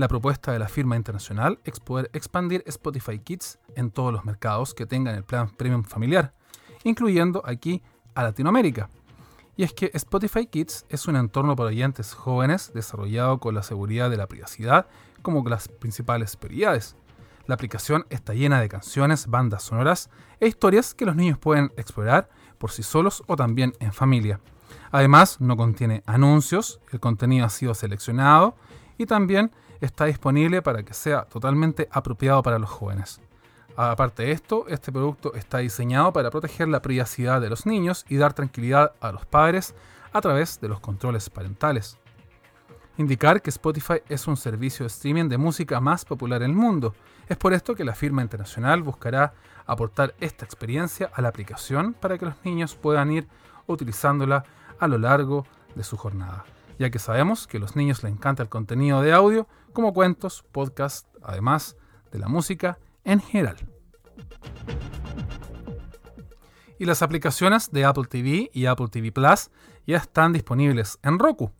La 0.00 0.08
propuesta 0.08 0.50
de 0.50 0.58
la 0.58 0.66
firma 0.66 0.96
internacional 0.96 1.58
es 1.62 1.78
poder 1.78 2.08
expandir 2.14 2.64
Spotify 2.66 3.18
Kids 3.18 3.58
en 3.76 3.90
todos 3.90 4.14
los 4.14 4.24
mercados 4.24 4.72
que 4.72 4.86
tengan 4.86 5.14
el 5.14 5.24
plan 5.24 5.50
premium 5.50 5.84
familiar, 5.84 6.32
incluyendo 6.84 7.42
aquí 7.44 7.82
a 8.14 8.22
Latinoamérica. 8.22 8.88
Y 9.58 9.62
es 9.62 9.74
que 9.74 9.90
Spotify 9.92 10.46
Kids 10.46 10.86
es 10.88 11.06
un 11.06 11.16
entorno 11.16 11.54
para 11.54 11.68
oyentes 11.68 12.14
jóvenes 12.14 12.72
desarrollado 12.72 13.40
con 13.40 13.54
la 13.54 13.62
seguridad 13.62 14.08
de 14.08 14.16
la 14.16 14.26
privacidad 14.26 14.86
como 15.20 15.46
las 15.46 15.68
principales 15.68 16.34
prioridades. 16.34 16.96
La 17.44 17.56
aplicación 17.56 18.06
está 18.08 18.32
llena 18.32 18.58
de 18.58 18.70
canciones, 18.70 19.26
bandas 19.26 19.64
sonoras 19.64 20.08
e 20.40 20.48
historias 20.48 20.94
que 20.94 21.04
los 21.04 21.14
niños 21.14 21.36
pueden 21.36 21.72
explorar 21.76 22.30
por 22.56 22.70
sí 22.70 22.82
solos 22.82 23.22
o 23.26 23.36
también 23.36 23.74
en 23.80 23.92
familia. 23.92 24.40
Además, 24.92 25.42
no 25.42 25.58
contiene 25.58 26.02
anuncios, 26.06 26.80
el 26.90 27.00
contenido 27.00 27.44
ha 27.44 27.50
sido 27.50 27.74
seleccionado 27.74 28.56
y 28.96 29.04
también 29.04 29.50
está 29.80 30.06
disponible 30.06 30.62
para 30.62 30.82
que 30.82 30.94
sea 30.94 31.24
totalmente 31.24 31.88
apropiado 31.90 32.42
para 32.42 32.58
los 32.58 32.70
jóvenes. 32.70 33.20
Aparte 33.76 34.24
de 34.24 34.32
esto, 34.32 34.66
este 34.68 34.92
producto 34.92 35.34
está 35.34 35.58
diseñado 35.58 36.12
para 36.12 36.30
proteger 36.30 36.68
la 36.68 36.82
privacidad 36.82 37.40
de 37.40 37.48
los 37.48 37.66
niños 37.66 38.04
y 38.08 38.16
dar 38.16 38.34
tranquilidad 38.34 38.92
a 39.00 39.12
los 39.12 39.24
padres 39.24 39.74
a 40.12 40.20
través 40.20 40.60
de 40.60 40.68
los 40.68 40.80
controles 40.80 41.30
parentales. 41.30 41.96
Indicar 42.98 43.40
que 43.40 43.50
Spotify 43.50 44.02
es 44.08 44.26
un 44.26 44.36
servicio 44.36 44.84
de 44.84 44.88
streaming 44.88 45.28
de 45.28 45.38
música 45.38 45.80
más 45.80 46.04
popular 46.04 46.42
en 46.42 46.50
el 46.50 46.56
mundo. 46.56 46.94
Es 47.28 47.38
por 47.38 47.54
esto 47.54 47.74
que 47.74 47.84
la 47.84 47.94
firma 47.94 48.20
internacional 48.20 48.82
buscará 48.82 49.32
aportar 49.64 50.14
esta 50.20 50.44
experiencia 50.44 51.10
a 51.14 51.22
la 51.22 51.28
aplicación 51.28 51.94
para 51.94 52.18
que 52.18 52.26
los 52.26 52.34
niños 52.44 52.74
puedan 52.74 53.10
ir 53.12 53.28
utilizándola 53.66 54.44
a 54.78 54.88
lo 54.88 54.98
largo 54.98 55.46
de 55.74 55.84
su 55.84 55.96
jornada, 55.96 56.44
ya 56.80 56.88
que 56.88 56.98
sabemos 56.98 57.46
que 57.46 57.58
a 57.58 57.60
los 57.60 57.76
niños 57.76 58.02
les 58.02 58.10
encanta 58.10 58.42
el 58.42 58.48
contenido 58.48 59.02
de 59.02 59.12
audio 59.12 59.46
como 59.74 59.92
cuentos, 59.92 60.42
podcasts, 60.50 61.06
además 61.22 61.76
de 62.10 62.18
la 62.18 62.26
música 62.26 62.78
en 63.04 63.20
general. 63.20 63.56
Y 66.78 66.86
las 66.86 67.02
aplicaciones 67.02 67.70
de 67.70 67.84
Apple 67.84 68.06
TV 68.08 68.50
y 68.54 68.64
Apple 68.64 68.88
TV 68.88 69.12
Plus 69.12 69.50
ya 69.86 69.98
están 69.98 70.32
disponibles 70.32 70.98
en 71.02 71.18
Roku. 71.18 71.52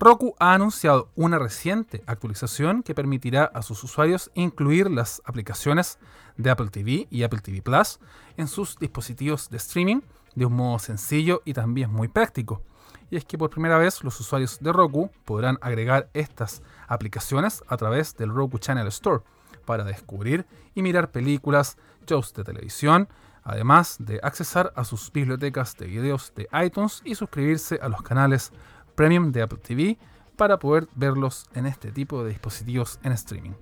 Roku 0.00 0.34
ha 0.38 0.54
anunciado 0.54 1.10
una 1.14 1.38
reciente 1.38 2.02
actualización 2.06 2.82
que 2.82 2.94
permitirá 2.94 3.44
a 3.44 3.60
sus 3.60 3.84
usuarios 3.84 4.30
incluir 4.32 4.90
las 4.90 5.20
aplicaciones 5.26 5.98
de 6.38 6.48
Apple 6.48 6.70
TV 6.70 7.06
y 7.10 7.22
Apple 7.22 7.40
TV 7.40 7.60
Plus 7.60 8.00
en 8.38 8.48
sus 8.48 8.78
dispositivos 8.78 9.50
de 9.50 9.58
streaming 9.58 10.00
de 10.34 10.46
un 10.46 10.54
modo 10.54 10.78
sencillo 10.78 11.42
y 11.44 11.52
también 11.52 11.92
muy 11.92 12.08
práctico. 12.08 12.62
Y 13.10 13.16
es 13.16 13.24
que 13.24 13.38
por 13.38 13.50
primera 13.50 13.78
vez 13.78 14.02
los 14.02 14.18
usuarios 14.20 14.58
de 14.60 14.72
Roku 14.72 15.10
podrán 15.24 15.58
agregar 15.60 16.08
estas 16.14 16.62
aplicaciones 16.88 17.62
a 17.68 17.76
través 17.76 18.16
del 18.16 18.30
Roku 18.30 18.58
Channel 18.58 18.86
Store 18.88 19.22
para 19.64 19.84
descubrir 19.84 20.46
y 20.74 20.82
mirar 20.82 21.10
películas, 21.10 21.76
shows 22.06 22.32
de 22.34 22.44
televisión, 22.44 23.08
además 23.42 23.96
de 23.98 24.20
accesar 24.22 24.72
a 24.76 24.84
sus 24.84 25.12
bibliotecas 25.12 25.76
de 25.76 25.86
videos 25.86 26.32
de 26.34 26.48
iTunes 26.64 27.02
y 27.04 27.14
suscribirse 27.14 27.78
a 27.80 27.88
los 27.88 28.02
canales 28.02 28.52
premium 28.94 29.32
de 29.32 29.42
Apple 29.42 29.58
TV 29.58 29.98
para 30.36 30.58
poder 30.58 30.88
verlos 30.94 31.46
en 31.54 31.66
este 31.66 31.92
tipo 31.92 32.22
de 32.22 32.30
dispositivos 32.30 32.98
en 33.02 33.12
streaming. 33.12 33.52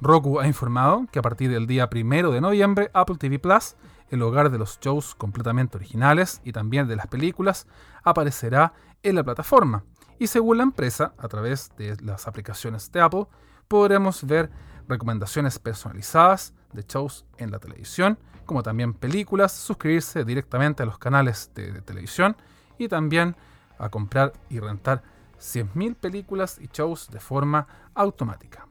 Roku 0.00 0.40
ha 0.40 0.46
informado 0.46 1.06
que 1.10 1.18
a 1.18 1.22
partir 1.22 1.50
del 1.50 1.66
día 1.66 1.88
1 1.90 2.30
de 2.30 2.40
noviembre 2.40 2.90
Apple 2.92 3.16
TV 3.18 3.38
Plus, 3.38 3.76
el 4.10 4.22
hogar 4.22 4.50
de 4.50 4.58
los 4.58 4.78
shows 4.78 5.14
completamente 5.14 5.78
originales 5.78 6.42
y 6.44 6.52
también 6.52 6.86
de 6.86 6.96
las 6.96 7.06
películas, 7.06 7.66
aparecerá 8.04 8.74
en 9.02 9.14
la 9.14 9.24
plataforma. 9.24 9.84
Y 10.18 10.26
según 10.26 10.58
la 10.58 10.64
empresa, 10.64 11.14
a 11.16 11.28
través 11.28 11.72
de 11.78 11.96
las 12.02 12.28
aplicaciones 12.28 12.92
de 12.92 13.00
Apple, 13.00 13.26
podremos 13.68 14.24
ver 14.24 14.50
recomendaciones 14.86 15.58
personalizadas 15.58 16.54
de 16.72 16.82
shows 16.82 17.24
en 17.38 17.50
la 17.50 17.58
televisión, 17.58 18.18
como 18.44 18.62
también 18.62 18.92
películas, 18.92 19.52
suscribirse 19.52 20.24
directamente 20.24 20.82
a 20.82 20.86
los 20.86 20.98
canales 20.98 21.50
de, 21.54 21.80
televisión 21.82 22.36
y 22.78 22.88
también 22.88 23.34
a 23.78 23.88
comprar 23.88 24.34
y 24.50 24.60
rentar 24.60 25.02
100.000 25.38 25.96
películas 25.96 26.58
y 26.60 26.68
shows 26.68 27.10
de 27.10 27.18
forma 27.18 27.66
automática. 27.94 28.66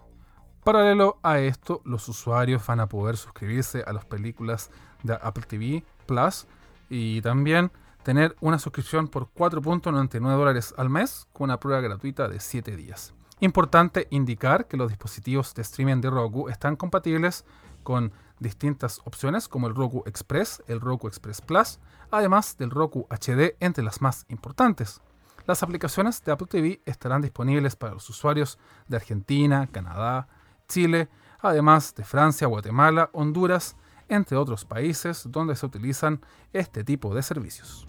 Paralelo 0.66 1.20
a 1.22 1.38
esto, 1.38 1.84
los 1.86 2.10
usuarios 2.10 2.66
van 2.66 2.80
a 2.80 2.90
poder 2.90 3.18
suscribirse 3.18 3.84
a 3.86 3.94
las 3.94 4.04
películas 4.04 4.72
de 5.04 5.14
Apple 5.14 5.44
TV 5.48 5.84
Plus 6.08 6.48
y 6.90 7.22
también 7.22 7.72
tener 8.02 8.36
una 8.42 8.58
suscripción 8.58 9.08
por 9.08 9.32
4.99 9.36 10.20
dólares 10.36 10.74
al 10.76 10.90
mes 10.90 11.28
con 11.34 11.52
una 11.52 11.60
prueba 11.60 11.82
gratuita 11.82 12.28
de 12.28 12.40
7 12.40 12.76
días. 12.76 13.14
Importante 13.42 14.08
indicar 14.10 14.68
que 14.68 14.76
los 14.76 14.90
dispositivos 14.90 15.54
de 15.54 15.62
streaming 15.62 16.02
de 16.02 16.10
Roku 16.10 16.50
están 16.50 16.78
compatibles 16.78 17.46
con 17.84 18.12
distintas 18.40 19.02
opciones 19.06 19.48
como 19.48 19.68
el 19.68 19.76
Roku 19.76 20.02
Express, 20.08 20.64
el 20.66 20.82
Roku 20.82 21.08
Express 21.08 21.42
Plus, 21.42 21.78
además 22.10 22.58
del 22.58 22.72
Roku 22.72 23.06
HD 23.12 23.56
entre 23.60 23.84
las 23.84 24.02
más 24.02 24.26
importantes. 24.30 25.00
Las 25.46 25.62
aplicaciones 25.62 26.24
de 26.24 26.32
Apple 26.32 26.48
TV 26.48 26.82
estarán 26.88 27.22
disponibles 27.22 27.76
para 27.76 27.94
los 27.94 28.10
usuarios 28.10 28.58
de 28.88 28.98
Argentina, 28.98 29.68
Canadá, 29.72 30.28
Chile, 30.68 31.10
además 31.40 31.94
de 31.96 32.04
Francia, 32.04 32.48
Guatemala, 32.48 33.10
Honduras, 33.14 33.76
entre 34.08 34.38
otros 34.38 34.66
países 34.66 35.24
donde 35.30 35.56
se 35.56 35.66
utilizan 35.66 36.22
este 36.54 36.84
tipo 36.84 37.14
de 37.16 37.24
servicios. 37.24 37.88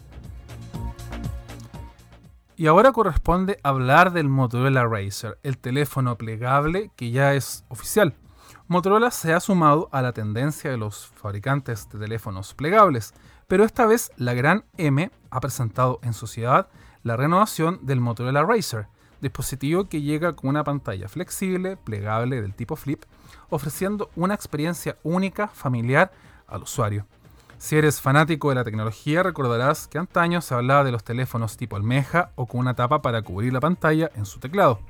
Y 2.59 2.69
ahora 2.69 2.93
corresponde 2.93 3.61
hablar 3.63 4.13
del 4.13 4.31
Motorola 4.31 4.87
Razr, 4.87 5.39
el 5.43 5.59
teléfono 5.59 6.17
plegable 6.17 6.91
que 6.97 7.11
ya 7.11 7.35
es 7.35 7.67
oficial. 7.69 8.15
Motorola 8.67 9.11
se 9.11 9.35
ha 9.35 9.41
sumado 9.41 9.91
a 9.93 10.01
la 10.01 10.13
tendencia 10.13 10.71
de 10.71 10.79
los 10.79 11.07
fabricantes 11.07 11.89
de 11.91 11.99
teléfonos 11.99 12.55
plegables, 12.55 13.13
pero 13.47 13.63
esta 13.63 13.85
vez 13.85 14.11
la 14.17 14.33
gran 14.33 14.65
M 14.79 15.11
ha 15.31 15.41
presentado 15.41 16.01
en 16.03 16.15
sociedad 16.15 16.69
la 17.03 17.17
renovación 17.17 17.79
del 17.83 18.01
Motorola 18.01 18.43
Razr, 18.43 18.89
dispositivo 19.21 19.89
que 19.89 20.03
llega 20.03 20.35
con 20.35 20.51
una 20.51 20.65
pantalla 20.65 21.09
flexible, 21.09 21.77
plegable 21.77 22.41
del 22.41 22.55
tipo 22.55 22.77
flip, 22.77 23.05
ofreciendo 23.51 24.11
una 24.17 24.35
experiencia 24.35 24.97
única, 25.03 25.49
familiar 25.49 26.13
al 26.47 26.63
usuario. 26.63 27.07
Si 27.59 27.77
eres 27.77 28.01
fanático 28.01 28.51
de 28.51 28.57
la 28.57 28.65
tecnología, 28.65 29.23
recordarás 29.23 29.89
que 29.89 29.99
antaño 29.99 30.43
se 30.43 30.55
hablaba 30.55 30.85
de 30.85 30.93
los 30.93 31.05
teléfonos 31.05 31.57
tipo 31.57 31.77
almeja 31.77 32.31
o 32.35 32.47
con 32.47 32.61
una 32.61 32.75
tapa 32.75 33.01
para 33.01 33.23
cubrir 33.23 33.53
la 33.53 33.61
pantalla 33.61 34.11
en 34.15 34.27
su 34.27 34.41
teclado. 34.41 34.81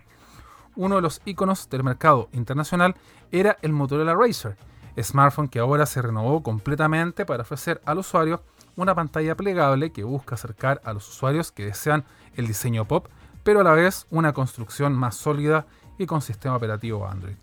Uno 0.74 0.96
de 0.96 1.02
los 1.02 1.22
iconos 1.24 1.70
del 1.70 1.84
mercado 1.84 2.28
internacional 2.32 2.96
era 3.30 3.56
el 3.62 3.72
Motorola 3.72 4.14
Razr, 4.14 4.56
smartphone 5.02 5.48
que 5.48 5.58
ahora 5.58 5.86
se 5.86 6.02
renovó 6.02 6.42
completamente 6.42 7.24
para 7.24 7.42
ofrecer 7.42 7.80
al 7.84 7.98
usuario 7.98 8.42
una 8.74 8.94
pantalla 8.94 9.36
plegable 9.36 9.92
que 9.92 10.04
busca 10.04 10.34
acercar 10.34 10.80
a 10.84 10.92
los 10.92 11.08
usuarios 11.08 11.52
que 11.52 11.66
desean 11.66 12.04
el 12.34 12.46
diseño 12.46 12.86
pop, 12.86 13.06
pero 13.46 13.60
a 13.60 13.62
la 13.62 13.74
vez 13.74 14.08
una 14.10 14.32
construcción 14.32 14.92
más 14.92 15.14
sólida 15.14 15.68
y 15.98 16.06
con 16.06 16.20
sistema 16.20 16.56
operativo 16.56 17.06
Android. 17.06 17.36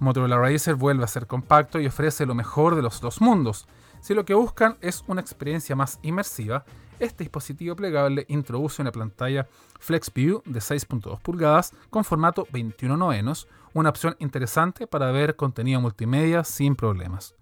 Motorola 0.00 0.36
Razr 0.36 0.74
vuelve 0.74 1.02
a 1.02 1.06
ser 1.06 1.26
compacto 1.26 1.80
y 1.80 1.86
ofrece 1.86 2.26
lo 2.26 2.34
mejor 2.34 2.76
de 2.76 2.82
los 2.82 3.00
dos 3.00 3.22
mundos. 3.22 3.66
Si 4.02 4.12
lo 4.12 4.26
que 4.26 4.34
buscan 4.34 4.76
es 4.82 5.02
una 5.06 5.22
experiencia 5.22 5.74
más 5.74 5.98
inmersiva, 6.02 6.66
este 6.98 7.24
dispositivo 7.24 7.74
plegable 7.74 8.26
introduce 8.28 8.82
una 8.82 8.92
pantalla 8.92 9.48
FlexView 9.80 10.42
de 10.44 10.60
6.2 10.60 11.20
pulgadas 11.22 11.72
con 11.88 12.04
formato 12.04 12.46
21 12.52 12.94
novenos, 12.94 13.48
una 13.72 13.88
opción 13.88 14.14
interesante 14.18 14.86
para 14.86 15.10
ver 15.10 15.36
contenido 15.36 15.80
multimedia 15.80 16.44
sin 16.44 16.76
problemas. 16.76 17.34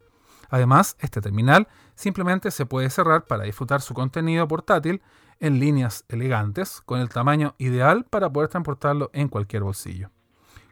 Además, 0.50 0.96
este 1.00 1.20
terminal 1.20 1.66
simplemente 1.96 2.52
se 2.52 2.64
puede 2.64 2.90
cerrar 2.90 3.24
para 3.24 3.42
disfrutar 3.42 3.80
su 3.80 3.92
contenido 3.92 4.46
portátil 4.46 5.02
en 5.40 5.60
líneas 5.60 6.04
elegantes, 6.08 6.80
con 6.84 7.00
el 7.00 7.08
tamaño 7.08 7.54
ideal 7.58 8.04
para 8.04 8.30
poder 8.30 8.48
transportarlo 8.48 9.10
en 9.12 9.28
cualquier 9.28 9.62
bolsillo. 9.62 10.10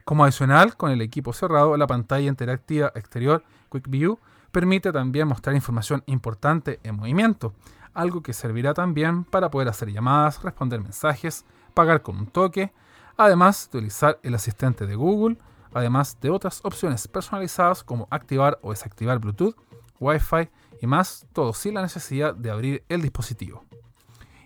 Como 0.04 0.24
adicional, 0.24 0.76
con 0.76 0.90
el 0.90 1.00
equipo 1.00 1.32
cerrado, 1.32 1.76
la 1.76 1.86
pantalla 1.86 2.28
interactiva 2.28 2.92
exterior 2.94 3.44
Quick 3.70 3.88
View 3.88 4.18
permite 4.50 4.92
también 4.92 5.28
mostrar 5.28 5.54
información 5.54 6.02
importante 6.06 6.80
en 6.82 6.96
movimiento, 6.96 7.54
algo 7.94 8.22
que 8.22 8.32
servirá 8.32 8.74
también 8.74 9.24
para 9.24 9.50
poder 9.50 9.68
hacer 9.68 9.90
llamadas, 9.90 10.42
responder 10.42 10.80
mensajes, 10.80 11.44
pagar 11.74 12.02
con 12.02 12.16
un 12.16 12.26
toque, 12.26 12.72
además 13.16 13.68
de 13.70 13.78
utilizar 13.78 14.18
el 14.22 14.34
asistente 14.34 14.86
de 14.86 14.94
Google, 14.94 15.38
además 15.72 16.18
de 16.20 16.30
otras 16.30 16.60
opciones 16.64 17.08
personalizadas 17.08 17.82
como 17.82 18.08
activar 18.10 18.58
o 18.62 18.70
desactivar 18.70 19.18
Bluetooth, 19.18 19.56
Wi-Fi 20.00 20.50
y 20.80 20.86
más, 20.86 21.26
todo 21.32 21.52
sin 21.52 21.74
la 21.74 21.82
necesidad 21.82 22.34
de 22.34 22.50
abrir 22.50 22.84
el 22.88 23.02
dispositivo. 23.02 23.64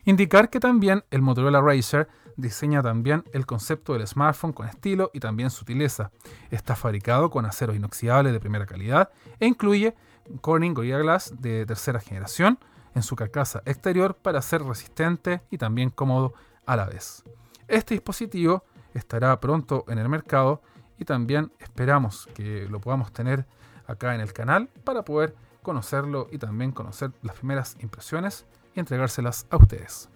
Indicar 0.07 0.51
que 0.51 0.61
también 0.61 1.03
el 1.11 1.21
Motorola 1.21 1.61
Razr 1.61 2.07
diseña 2.37 2.81
también 2.81 3.25
el 3.33 3.45
concepto 3.45 3.93
del 3.93 4.07
smartphone 4.07 4.53
con 4.53 4.69
estilo 4.69 5.11
y 5.13 5.19
también 5.19 5.51
sutileza. 5.51 6.13
Está 6.49 6.77
fabricado 6.77 7.29
con 7.29 7.45
acero 7.45 7.75
inoxidable 7.75 8.31
de 8.31 8.39
primera 8.39 8.67
calidad 8.67 9.11
e 9.41 9.49
incluye 9.49 9.97
Corning 10.43 10.75
Gorilla 10.75 10.99
Glass 10.99 11.35
de 11.41 11.67
tercera 11.67 11.99
generación 11.99 12.61
en 12.95 13.03
su 13.03 13.17
carcasa 13.17 13.63
exterior 13.67 14.15
para 14.15 14.41
ser 14.43 14.63
resistente 14.63 15.43
y 15.51 15.59
también 15.59 15.91
cómodo 15.91 16.35
a 16.67 16.77
la 16.77 16.87
vez. 16.87 17.25
Este 17.67 17.95
dispositivo 17.95 18.63
estará 18.95 19.41
pronto 19.41 19.85
en 19.89 19.99
el 19.99 20.09
mercado 20.09 20.63
y 21.01 21.05
también 21.05 21.51
esperamos 21.59 22.29
que 22.33 22.69
lo 22.71 22.81
podamos 22.81 23.13
tener 23.13 23.45
acá 23.89 24.15
en 24.15 24.21
el 24.21 24.33
canal 24.33 24.69
para 24.85 25.05
poder 25.05 25.35
conocerlo 25.63 26.29
y 26.31 26.39
también 26.39 26.71
conocer 26.71 27.11
las 27.23 27.35
primeras 27.35 27.77
impresiones 27.81 28.47
y 28.77 28.81
entregárselas 28.81 29.47
a 29.51 29.57
ustedes. 29.57 30.09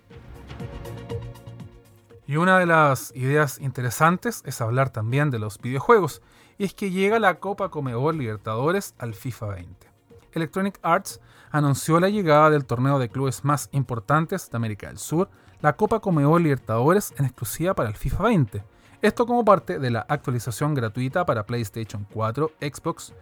Y 2.26 2.36
una 2.36 2.61
de 2.61 2.66
las 2.66 3.12
ideas 3.16 3.58
interesantes 3.58 4.42
es 4.46 4.61
hablar 4.61 4.90
también 4.90 5.30
de 5.30 5.40
los 5.40 5.58
videojuegos, 5.58 6.22
y 6.58 6.64
es 6.64 6.74
que 6.74 6.92
llega 6.92 7.18
la 7.18 7.40
Copa 7.40 7.70
Comebol 7.70 8.18
Libertadores 8.18 8.94
al 8.98 9.14
FIFA 9.14 9.46
20. 9.46 9.88
Electronic 10.32 10.78
Arts 10.82 11.20
anunció 11.50 11.98
la 11.98 12.08
llegada 12.08 12.50
del 12.50 12.66
torneo 12.66 13.00
de 13.00 13.08
clubes 13.08 13.44
más 13.44 13.68
importantes 13.72 14.48
de 14.48 14.56
América 14.56 14.86
del 14.86 14.98
Sur, 14.98 15.28
la 15.61 15.74
Copa 15.74 15.98
Comebol 16.00 16.42
Libertadores 16.42 17.12
en 17.18 17.24
exclusiva 17.24 17.74
para 17.74 17.88
el 17.88 17.96
FIFA 17.96 18.22
20. 18.22 18.64
Esto 19.02 19.26
como 19.26 19.44
parte 19.44 19.78
de 19.78 19.90
la 19.90 20.06
actualización 20.08 20.74
gratuita 20.74 21.26
para 21.26 21.46
PlayStation 21.46 22.06
4, 22.12 22.52
Xbox 22.61 23.12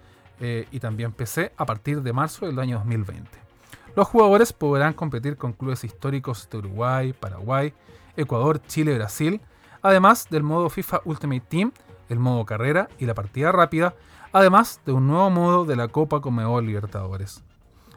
eh, 0.41 0.67
y 0.71 0.81
también 0.81 1.13
PC 1.13 1.53
a 1.57 1.65
partir 1.65 2.03
de 2.03 2.13
marzo 2.13 2.45
del 2.45 2.59
año 2.59 2.77
2020. 2.79 3.48
Los 3.97 4.09
jugadores 4.09 4.53
podrán 4.53 4.93
competir 4.93 5.37
con 5.37 5.53
clubes 5.53 5.85
históricos 5.85 6.49
de 6.51 6.59
Uruguay, 6.59 7.13
Paraguay, 7.13 7.73
Ecuador, 8.17 8.61
Chile 8.67 8.95
Brasil, 8.95 9.41
además 9.83 10.29
del 10.31 10.43
modo 10.43 10.71
FIFA 10.71 11.03
Ultimate 11.05 11.45
Team, 11.49 11.73
el 12.09 12.19
modo 12.19 12.45
carrera 12.45 12.89
y 12.99 13.07
la 13.07 13.15
partida 13.15 13.53
rápida, 13.53 13.95
además 14.33 14.81
de 14.85 14.93
un 14.93 15.07
nuevo 15.07 15.31
modo 15.31 15.65
de 15.65 15.77
la 15.77 15.89
Copa 15.89 16.21
Comebol 16.21 16.67
Libertadores. 16.67 17.43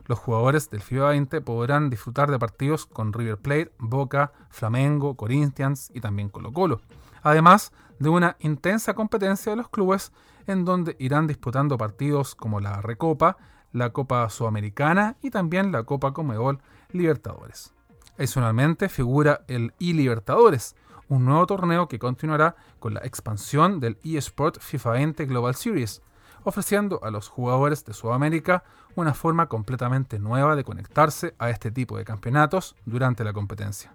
Los 0.07 0.19
jugadores 0.19 0.69
del 0.69 0.81
FIFA 0.81 1.09
20 1.09 1.41
podrán 1.41 1.89
disfrutar 1.89 2.29
de 2.31 2.39
partidos 2.39 2.85
con 2.85 3.13
River 3.13 3.37
Plate, 3.37 3.71
Boca, 3.77 4.33
Flamengo, 4.49 5.15
Corinthians 5.15 5.91
y 5.93 6.01
también 6.01 6.29
Colo 6.29 6.51
Colo, 6.51 6.81
además 7.23 7.71
de 7.99 8.09
una 8.09 8.35
intensa 8.39 8.93
competencia 8.93 9.51
de 9.51 9.57
los 9.57 9.69
clubes 9.69 10.11
en 10.47 10.65
donde 10.65 10.95
irán 10.99 11.27
disputando 11.27 11.77
partidos 11.77 12.35
como 12.35 12.59
la 12.59 12.81
Recopa, 12.81 13.37
la 13.71 13.91
Copa 13.91 14.29
Sudamericana 14.29 15.17
y 15.21 15.29
también 15.29 15.71
la 15.71 15.83
Copa 15.83 16.13
Comebol 16.13 16.59
Libertadores. 16.91 17.73
Adicionalmente 18.17 18.89
figura 18.89 19.41
el 19.47 19.73
eLibertadores, 19.79 20.75
un 21.07 21.25
nuevo 21.25 21.45
torneo 21.45 21.87
que 21.87 21.99
continuará 21.99 22.55
con 22.79 22.93
la 22.93 23.01
expansión 23.01 23.79
del 23.79 23.97
eSport 24.03 24.59
FIFA 24.59 24.91
20 24.91 25.25
Global 25.25 25.55
Series, 25.55 26.01
ofreciendo 26.43 26.99
a 27.03 27.11
los 27.11 27.27
jugadores 27.29 27.85
de 27.85 27.93
Sudamérica 27.93 28.63
una 28.95 29.13
forma 29.13 29.47
completamente 29.47 30.19
nueva 30.19 30.55
de 30.55 30.63
conectarse 30.63 31.35
a 31.37 31.49
este 31.49 31.71
tipo 31.71 31.97
de 31.97 32.05
campeonatos 32.05 32.75
durante 32.85 33.23
la 33.23 33.33
competencia. 33.33 33.93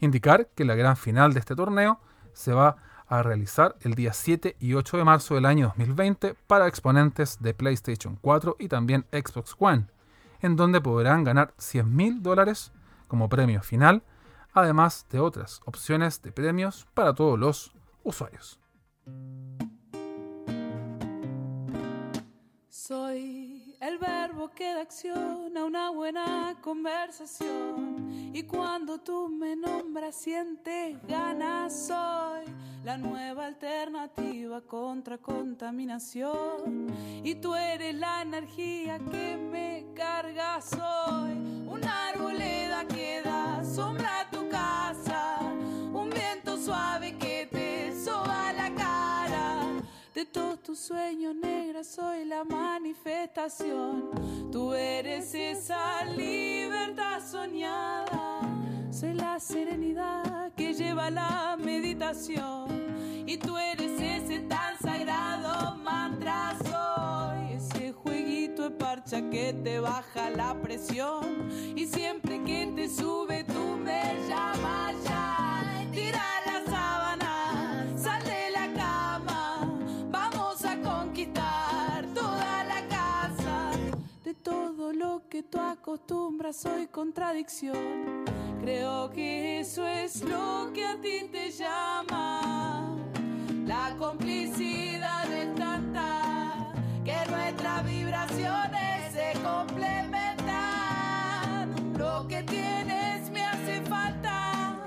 Indicar 0.00 0.48
que 0.54 0.64
la 0.64 0.74
gran 0.74 0.96
final 0.96 1.32
de 1.32 1.40
este 1.40 1.54
torneo 1.54 2.00
se 2.32 2.52
va 2.52 2.68
a 2.68 2.76
realizar 3.08 3.76
el 3.80 3.94
día 3.94 4.12
7 4.12 4.56
y 4.60 4.74
8 4.74 4.96
de 4.98 5.04
marzo 5.04 5.34
del 5.34 5.46
año 5.46 5.66
2020 5.76 6.34
para 6.46 6.66
exponentes 6.66 7.40
de 7.40 7.54
PlayStation 7.54 8.18
4 8.20 8.56
y 8.58 8.68
también 8.68 9.06
Xbox 9.12 9.54
One, 9.58 9.86
en 10.40 10.56
donde 10.56 10.80
podrán 10.80 11.24
ganar 11.24 11.54
100 11.58 11.94
mil 11.94 12.22
dólares 12.22 12.72
como 13.08 13.28
premio 13.28 13.62
final, 13.62 14.02
además 14.52 15.06
de 15.10 15.20
otras 15.20 15.60
opciones 15.64 16.22
de 16.22 16.32
premios 16.32 16.86
para 16.94 17.14
todos 17.14 17.38
los 17.38 17.72
usuarios. 18.02 18.58
Soy 22.68 23.76
el 23.80 23.98
verbo 23.98 24.50
que 24.50 24.72
da 24.72 24.82
acción 24.82 25.56
a 25.56 25.64
una 25.64 25.90
buena 25.90 26.54
conversación. 26.60 28.30
Y 28.32 28.44
cuando 28.44 28.98
tú 28.98 29.28
me 29.28 29.56
nombras, 29.56 30.14
sientes 30.14 30.96
ganas. 31.08 31.86
Soy 31.88 32.44
la 32.86 32.96
nueva 32.96 33.46
alternativa 33.46 34.60
contra 34.60 35.18
contaminación. 35.18 36.86
Y 37.24 37.34
tú 37.34 37.56
eres 37.56 37.96
la 37.96 38.22
energía 38.22 39.00
que 39.10 39.36
me 39.36 39.86
carga. 39.92 40.60
Soy 40.60 41.32
una 41.66 42.10
arboleda 42.10 42.86
que 42.86 43.22
da 43.24 43.64
sombra 43.64 44.20
a 44.20 44.30
tu 44.30 44.48
casa. 44.48 45.38
Un 45.92 46.10
viento 46.10 46.56
suave 46.56 47.18
que 47.18 47.48
te 47.50 47.92
soba 48.04 48.52
la 48.52 48.72
cara. 48.72 49.62
De 50.14 50.24
todos 50.24 50.62
tus 50.62 50.78
sueños 50.78 51.34
negros 51.34 51.88
soy 51.88 52.24
la 52.24 52.44
manifestación. 52.44 54.10
Tú 54.52 54.72
eres 54.74 55.34
esa 55.34 56.04
libertad 56.04 57.20
soñada. 57.20 58.42
Soy 58.92 59.14
la 59.14 59.40
serenidad 59.40 60.52
que 60.54 60.72
lleva 60.72 61.10
la 61.10 61.56
meditación. 61.58 62.65
Y 63.28 63.38
tú 63.38 63.58
eres 63.58 64.00
ese 64.00 64.38
tan 64.40 64.78
sagrado 64.78 65.74
mantra. 65.78 66.56
Soy 66.62 67.56
ese 67.56 67.92
jueguito 67.92 68.62
de 68.62 68.70
parcha 68.70 69.20
que 69.30 69.52
te 69.52 69.80
baja 69.80 70.30
la 70.30 70.54
presión. 70.62 71.50
Y 71.74 71.86
siempre 71.86 72.42
que 72.44 72.72
te 72.76 72.88
sube, 72.88 73.42
tú 73.42 73.76
me 73.82 74.14
llamas 74.28 74.94
ya. 75.04 75.88
Tira 75.92 76.35
acostumbras, 85.60 86.56
soy 86.56 86.86
contradicción. 86.86 88.24
Creo 88.60 89.10
que 89.10 89.60
eso 89.60 89.86
es 89.86 90.22
lo 90.22 90.70
que 90.74 90.84
a 90.84 91.00
ti 91.00 91.28
te 91.30 91.50
llama. 91.50 92.96
La 93.64 93.94
complicidad 93.98 95.26
de 95.28 95.46
tanta 95.54 96.72
que 97.04 97.16
nuestras 97.30 97.84
vibraciones 97.84 99.12
se 99.12 99.32
complementan. 99.42 100.34
Lo 101.98 102.26
que 102.26 102.42
tienes 102.42 103.30
me 103.30 103.44
hace 103.44 103.82
falta 103.82 104.82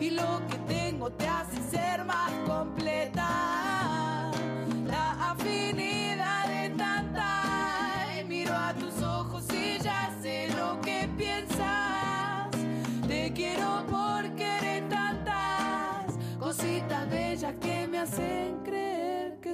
y 0.00 0.10
lo 0.10 0.40
que 0.48 0.56
tengo 0.66 1.10
te 1.10 1.26
hace 1.26 1.60
ser 1.70 2.04
más 2.04 2.30
completa. 2.46 3.77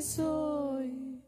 Soy. 0.02 1.20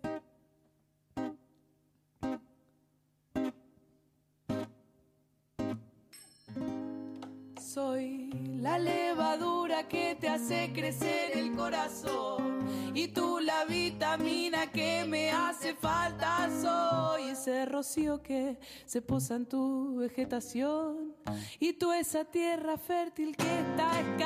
Soy 7.61 8.31
la 8.61 8.79
levadura 8.79 9.87
que 9.87 10.17
te 10.19 10.29
hace 10.29 10.73
crecer 10.73 11.37
el 11.37 11.55
corazón 11.55 12.67
y 12.95 13.09
tú 13.09 13.39
la 13.41 13.65
vitamina 13.67 14.71
que 14.71 15.05
me 15.07 15.31
hace 15.31 15.75
falta. 15.75 16.49
Soy 16.63 17.31
ese 17.31 17.67
rocío 17.67 18.23
que 18.23 18.59
se 18.87 19.03
posa 19.03 19.37
en 19.37 19.47
tu 19.47 19.97
vegetación 19.97 21.15
y 21.61 21.75
tú 21.75 21.93
esa 21.93 22.25
tierra 22.25 22.79
fértil 22.79 23.37
que 23.37 23.61
está 23.61 24.01
escasa. 24.01 24.26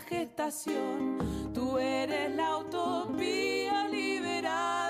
Gestación. 0.00 1.18
Tú 1.54 1.78
eres 1.78 2.34
la 2.34 2.58
utopía 2.58 3.88
liberada. 3.88 4.87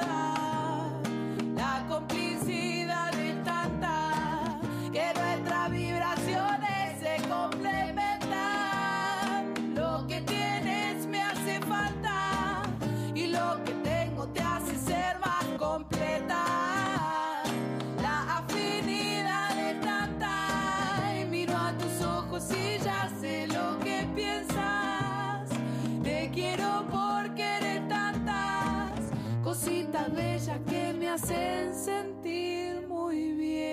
Hacen 31.28 31.74
sentir 31.74 32.86
muy 32.88 33.32
bien. 33.32 33.68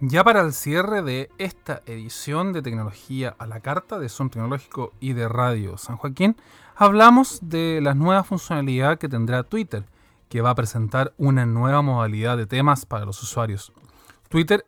Ya 0.00 0.22
para 0.22 0.42
el 0.42 0.52
cierre 0.52 1.02
de 1.02 1.30
esta 1.38 1.82
edición 1.86 2.52
de 2.52 2.62
Tecnología 2.62 3.34
a 3.38 3.46
la 3.46 3.60
Carta 3.60 3.98
de 3.98 4.08
Son 4.08 4.30
Tecnológico 4.30 4.92
y 5.00 5.14
de 5.14 5.28
Radio 5.28 5.78
San 5.78 5.96
Joaquín, 5.96 6.36
hablamos 6.76 7.40
de 7.42 7.80
la 7.82 7.94
nueva 7.94 8.22
funcionalidad 8.22 8.98
que 8.98 9.08
tendrá 9.08 9.42
Twitter, 9.42 9.84
que 10.28 10.42
va 10.42 10.50
a 10.50 10.54
presentar 10.54 11.12
una 11.16 11.44
nueva 11.46 11.82
modalidad 11.82 12.36
de 12.36 12.46
temas 12.46 12.86
para 12.86 13.04
los 13.04 13.20
usuarios. 13.22 13.72
Twitter 14.28 14.64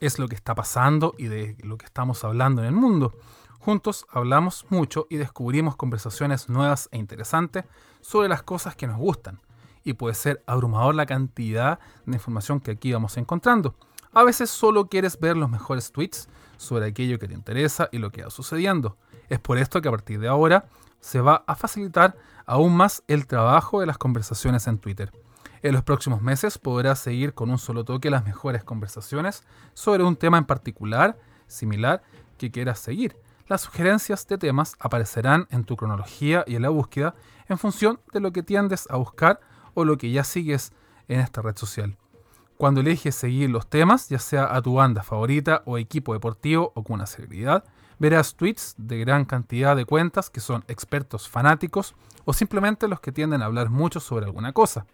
es 0.00 0.18
lo 0.18 0.28
que 0.28 0.34
está 0.34 0.54
pasando 0.54 1.14
y 1.18 1.26
de 1.26 1.56
lo 1.60 1.78
que 1.78 1.86
estamos 1.86 2.24
hablando 2.24 2.62
en 2.62 2.68
el 2.68 2.74
mundo. 2.74 3.14
Juntos 3.58 4.06
hablamos 4.10 4.66
mucho 4.68 5.06
y 5.10 5.16
descubrimos 5.16 5.76
conversaciones 5.76 6.48
nuevas 6.48 6.88
e 6.92 6.98
interesantes 6.98 7.64
sobre 8.00 8.28
las 8.28 8.42
cosas 8.42 8.76
que 8.76 8.86
nos 8.86 8.98
gustan. 8.98 9.40
Y 9.82 9.94
puede 9.94 10.14
ser 10.14 10.42
abrumador 10.46 10.94
la 10.94 11.06
cantidad 11.06 11.78
de 12.04 12.14
información 12.14 12.60
que 12.60 12.72
aquí 12.72 12.92
vamos 12.92 13.16
encontrando. 13.16 13.74
A 14.12 14.24
veces 14.24 14.50
solo 14.50 14.86
quieres 14.88 15.18
ver 15.18 15.36
los 15.36 15.50
mejores 15.50 15.92
tweets 15.92 16.28
sobre 16.56 16.86
aquello 16.86 17.18
que 17.18 17.28
te 17.28 17.34
interesa 17.34 17.88
y 17.92 17.98
lo 17.98 18.10
que 18.10 18.22
va 18.22 18.30
sucediendo. 18.30 18.96
Es 19.28 19.38
por 19.38 19.58
esto 19.58 19.82
que 19.82 19.88
a 19.88 19.90
partir 19.90 20.20
de 20.20 20.28
ahora 20.28 20.66
se 21.00 21.20
va 21.20 21.44
a 21.46 21.54
facilitar 21.54 22.16
aún 22.46 22.76
más 22.76 23.02
el 23.08 23.26
trabajo 23.26 23.80
de 23.80 23.86
las 23.86 23.98
conversaciones 23.98 24.66
en 24.66 24.78
Twitter. 24.78 25.12
En 25.62 25.72
los 25.72 25.82
próximos 25.82 26.22
meses 26.22 26.58
podrás 26.58 26.98
seguir 26.98 27.34
con 27.34 27.50
un 27.50 27.58
solo 27.58 27.84
toque 27.84 28.10
las 28.10 28.24
mejores 28.24 28.64
conversaciones 28.64 29.44
sobre 29.74 30.04
un 30.04 30.16
tema 30.16 30.38
en 30.38 30.44
particular, 30.44 31.18
similar, 31.46 32.02
que 32.38 32.50
quieras 32.50 32.78
seguir. 32.78 33.16
Las 33.48 33.62
sugerencias 33.62 34.26
de 34.26 34.38
temas 34.38 34.74
aparecerán 34.80 35.46
en 35.50 35.64
tu 35.64 35.76
cronología 35.76 36.44
y 36.46 36.56
en 36.56 36.62
la 36.62 36.68
búsqueda 36.68 37.14
en 37.48 37.58
función 37.58 38.00
de 38.12 38.20
lo 38.20 38.32
que 38.32 38.42
tiendes 38.42 38.86
a 38.90 38.96
buscar 38.96 39.40
o 39.74 39.84
lo 39.84 39.96
que 39.96 40.10
ya 40.10 40.24
sigues 40.24 40.72
en 41.08 41.20
esta 41.20 41.42
red 41.42 41.56
social. 41.56 41.96
Cuando 42.56 42.80
eliges 42.80 43.14
seguir 43.14 43.50
los 43.50 43.68
temas, 43.68 44.08
ya 44.08 44.18
sea 44.18 44.54
a 44.54 44.62
tu 44.62 44.74
banda 44.74 45.02
favorita 45.02 45.62
o 45.66 45.78
equipo 45.78 46.14
deportivo 46.14 46.72
o 46.74 46.82
con 46.82 46.94
una 46.94 47.06
celebridad, 47.06 47.64
verás 47.98 48.34
tweets 48.34 48.74
de 48.78 48.98
gran 48.98 49.24
cantidad 49.26 49.76
de 49.76 49.84
cuentas 49.84 50.30
que 50.30 50.40
son 50.40 50.64
expertos 50.66 51.28
fanáticos 51.28 51.94
o 52.24 52.32
simplemente 52.32 52.88
los 52.88 53.00
que 53.00 53.12
tienden 53.12 53.42
a 53.42 53.46
hablar 53.46 53.70
mucho 53.70 54.00
sobre 54.00 54.24
alguna 54.24 54.52
cosa. 54.52 54.86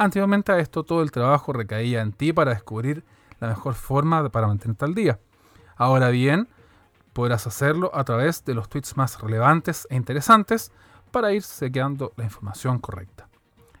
Anteriormente 0.00 0.50
a 0.50 0.58
esto 0.58 0.82
todo 0.82 1.02
el 1.02 1.10
trabajo 1.10 1.52
recaía 1.52 2.00
en 2.00 2.12
ti 2.12 2.32
para 2.32 2.54
descubrir 2.54 3.04
la 3.38 3.48
mejor 3.48 3.74
forma 3.74 4.26
para 4.30 4.46
mantenerte 4.46 4.86
al 4.86 4.94
día. 4.94 5.20
Ahora 5.76 6.08
bien, 6.08 6.48
podrás 7.12 7.46
hacerlo 7.46 7.90
a 7.94 8.02
través 8.04 8.42
de 8.46 8.54
los 8.54 8.70
tweets 8.70 8.96
más 8.96 9.20
relevantes 9.20 9.86
e 9.90 9.96
interesantes 9.96 10.72
para 11.10 11.34
ir 11.34 11.42
sequeando 11.42 12.14
la 12.16 12.24
información 12.24 12.78
correcta. 12.78 13.28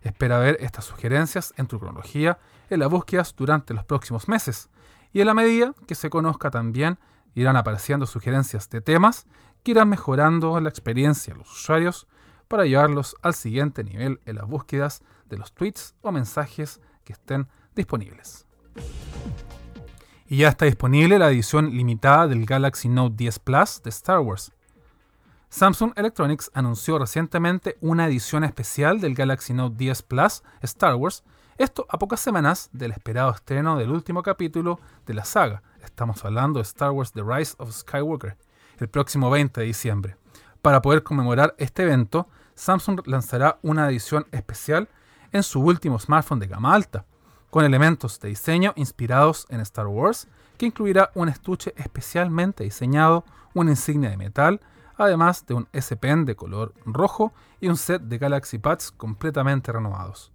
Espera 0.02 0.38
ver 0.38 0.58
estas 0.60 0.84
sugerencias 0.84 1.54
en 1.56 1.68
tu 1.68 1.80
cronología 1.80 2.38
en 2.68 2.80
las 2.80 2.90
búsquedas 2.90 3.34
durante 3.34 3.72
los 3.72 3.84
próximos 3.84 4.28
meses 4.28 4.68
y 5.14 5.22
en 5.22 5.26
la 5.26 5.32
medida 5.32 5.72
que 5.86 5.94
se 5.94 6.10
conozca 6.10 6.50
también 6.50 6.98
irán 7.34 7.56
apareciendo 7.56 8.04
sugerencias 8.04 8.68
de 8.68 8.82
temas 8.82 9.26
que 9.62 9.70
irán 9.70 9.88
mejorando 9.88 10.60
la 10.60 10.68
experiencia 10.68 11.32
de 11.32 11.38
los 11.38 11.50
usuarios 11.50 12.06
para 12.46 12.66
llevarlos 12.66 13.16
al 13.22 13.32
siguiente 13.32 13.84
nivel 13.84 14.20
en 14.26 14.36
las 14.36 14.46
búsquedas 14.46 15.02
de 15.30 15.38
los 15.38 15.52
tweets 15.54 15.94
o 16.02 16.12
mensajes 16.12 16.80
que 17.04 17.14
estén 17.14 17.48
disponibles. 17.74 18.46
Y 20.26 20.38
ya 20.38 20.48
está 20.48 20.66
disponible 20.66 21.18
la 21.18 21.30
edición 21.30 21.70
limitada 21.70 22.28
del 22.28 22.44
Galaxy 22.44 22.88
Note 22.88 23.14
10 23.16 23.38
Plus 23.40 23.82
de 23.82 23.90
Star 23.90 24.20
Wars. 24.20 24.52
Samsung 25.48 25.92
Electronics 25.96 26.50
anunció 26.54 26.98
recientemente 26.98 27.76
una 27.80 28.06
edición 28.06 28.44
especial 28.44 29.00
del 29.00 29.14
Galaxy 29.14 29.52
Note 29.54 29.74
10 29.76 30.02
Plus 30.02 30.44
Star 30.62 30.94
Wars, 30.94 31.24
esto 31.58 31.86
a 31.88 31.98
pocas 31.98 32.20
semanas 32.20 32.70
del 32.72 32.92
esperado 32.92 33.32
estreno 33.32 33.76
del 33.76 33.90
último 33.90 34.22
capítulo 34.22 34.78
de 35.06 35.14
la 35.14 35.24
saga. 35.24 35.62
Estamos 35.82 36.24
hablando 36.24 36.60
de 36.60 36.62
Star 36.62 36.92
Wars 36.92 37.12
The 37.12 37.22
Rise 37.22 37.54
of 37.58 37.72
Skywalker, 37.72 38.36
el 38.78 38.88
próximo 38.88 39.30
20 39.30 39.60
de 39.60 39.66
diciembre. 39.66 40.16
Para 40.62 40.80
poder 40.80 41.02
conmemorar 41.02 41.54
este 41.58 41.82
evento, 41.82 42.28
Samsung 42.54 43.00
lanzará 43.06 43.58
una 43.62 43.88
edición 43.88 44.26
especial 44.30 44.88
en 45.32 45.42
su 45.42 45.60
último 45.60 45.98
smartphone 45.98 46.40
de 46.40 46.46
gama 46.46 46.74
alta, 46.74 47.04
con 47.50 47.64
elementos 47.64 48.20
de 48.20 48.28
diseño 48.28 48.72
inspirados 48.76 49.46
en 49.50 49.60
Star 49.60 49.86
Wars, 49.86 50.28
que 50.56 50.66
incluirá 50.66 51.10
un 51.14 51.28
estuche 51.28 51.72
especialmente 51.76 52.64
diseñado, 52.64 53.24
una 53.54 53.70
insignia 53.70 54.10
de 54.10 54.16
metal, 54.16 54.60
además 54.96 55.46
de 55.46 55.54
un 55.54 55.68
S 55.72 55.96
Pen 55.96 56.24
de 56.24 56.36
color 56.36 56.74
rojo 56.84 57.32
y 57.60 57.68
un 57.68 57.76
set 57.76 58.02
de 58.02 58.18
Galaxy 58.18 58.58
Pads 58.58 58.92
completamente 58.92 59.72
renovados. 59.72 60.30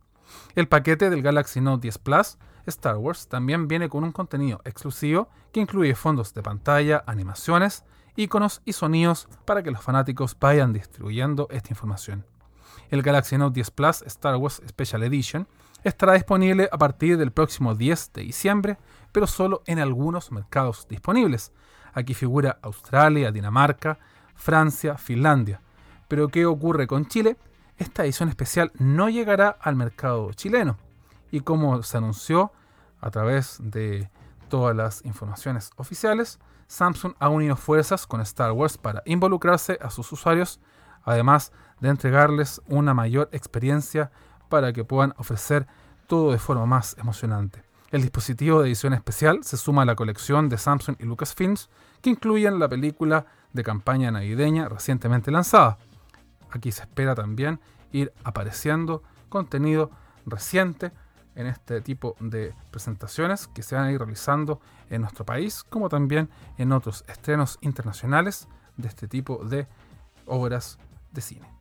El 0.56 0.68
paquete 0.68 1.10
del 1.10 1.22
Galaxy 1.22 1.62
Note 1.62 1.84
10 1.84 1.98
Plus 2.00 2.38
Star 2.66 2.98
Wars 2.98 3.28
también 3.28 3.68
viene 3.68 3.90
con 3.90 4.04
un 4.04 4.12
contenido 4.12 4.62
exclusivo 4.66 5.30
que 5.52 5.60
incluye 5.60 5.96
fondos 5.96 6.34
de 6.34 6.42
pantalla, 6.42 7.04
animaciones, 7.06 7.84
iconos 8.16 8.62
y 8.66 8.74
sonidos 8.74 9.28
para 9.46 9.62
que 9.64 9.72
los 9.72 9.82
fanáticos 9.82 10.36
vayan 10.40 10.74
distribuyendo 10.74 11.48
esta 11.52 11.70
información. 11.70 12.26
El 12.90 13.02
Galaxy 13.02 13.38
Note 13.38 13.56
10 13.56 13.72
Plus 13.72 14.02
Star 14.04 14.36
Wars 14.36 14.62
Special 14.68 15.04
Edition 15.04 15.48
estará 15.84 16.14
disponible 16.14 16.70
a 16.72 16.78
partir 16.78 17.18
del 17.18 17.32
próximo 17.32 17.76
10 17.76 18.14
de 18.14 18.22
diciembre, 18.24 18.78
pero 19.12 19.28
solo 19.28 19.62
en 19.66 19.80
algunos 19.80 20.32
mercados 20.32 20.88
disponibles. 20.90 21.52
Aquí 21.94 22.14
figura 22.14 22.60
Australia, 22.62 23.32
Dinamarca, 23.32 24.00
Francia, 24.36 24.98
Finlandia. 24.98 25.62
Pero 26.08 26.28
¿qué 26.28 26.46
ocurre 26.46 26.88
con 26.88 27.06
Chile? 27.06 27.38
Esta 27.78 28.04
edición 28.04 28.30
especial 28.30 28.72
no 28.80 29.10
llegará 29.10 29.50
al 29.50 29.76
mercado 29.76 30.32
chileno. 30.34 30.78
Y 31.32 31.42
como 31.42 31.84
se 31.84 31.98
anunció 31.98 32.52
a 33.02 33.12
través 33.12 33.58
de 33.62 34.10
todas 34.50 34.76
las 34.76 35.04
informaciones 35.06 35.72
oficiales, 35.76 36.40
Samsung 36.68 37.14
ha 37.20 37.30
unido 37.30 37.56
fuerzas 37.56 38.08
con 38.08 38.22
Star 38.22 38.52
Wars 38.52 38.78
para 38.78 39.04
involucrarse 39.06 39.78
a 39.82 39.90
sus 39.90 40.12
usuarios, 40.12 40.60
además 41.06 41.54
de 41.80 41.90
entregarles 41.90 42.62
una 42.68 42.94
mayor 42.94 43.30
experiencia 43.32 44.12
para 44.50 44.74
que 44.74 44.84
puedan 44.84 45.14
ofrecer 45.18 45.68
todo 46.08 46.32
de 46.32 46.40
forma 46.40 46.66
más 46.66 46.98
emocionante. 46.98 47.64
El 47.92 48.02
dispositivo 48.02 48.62
de 48.62 48.68
edición 48.68 48.94
especial 48.94 49.44
se 49.44 49.58
suma 49.58 49.84
a 49.84 49.86
la 49.86 49.96
colección 49.96 50.50
de 50.50 50.58
Samsung 50.58 50.98
y 51.00 51.06
Lucasfilms 51.06 51.70
que 52.02 52.10
incluyen 52.10 52.60
la 52.60 52.68
película 52.68 53.26
de 53.54 53.64
campaña 53.64 54.12
navideña 54.12 54.68
recientemente 54.68 55.32
lanzada. 55.32 55.78
Aquí 56.52 56.72
se 56.72 56.82
espera 56.82 57.16
también 57.16 57.60
ir 57.92 58.12
apareciendo 58.24 59.04
contenido 59.30 59.92
reciente 60.26 60.92
en 61.36 61.48
este 61.48 61.82
tipo 61.82 62.16
de 62.20 62.54
presentaciones 62.72 63.48
que 63.48 63.64
se 63.64 63.76
van 63.76 63.86
a 63.86 63.92
ir 63.92 64.00
realizando 64.00 64.60
en 64.90 65.02
nuestro 65.02 65.26
país, 65.26 65.64
como 65.64 65.90
también 65.90 66.30
en 66.58 66.72
otros 66.72 67.04
estrenos 67.08 67.58
internacionales 67.62 68.48
de 68.78 68.88
este 68.88 69.08
tipo 69.08 69.44
de 69.44 69.68
obras 70.26 70.80
de 71.16 71.22
cine. 71.22 71.55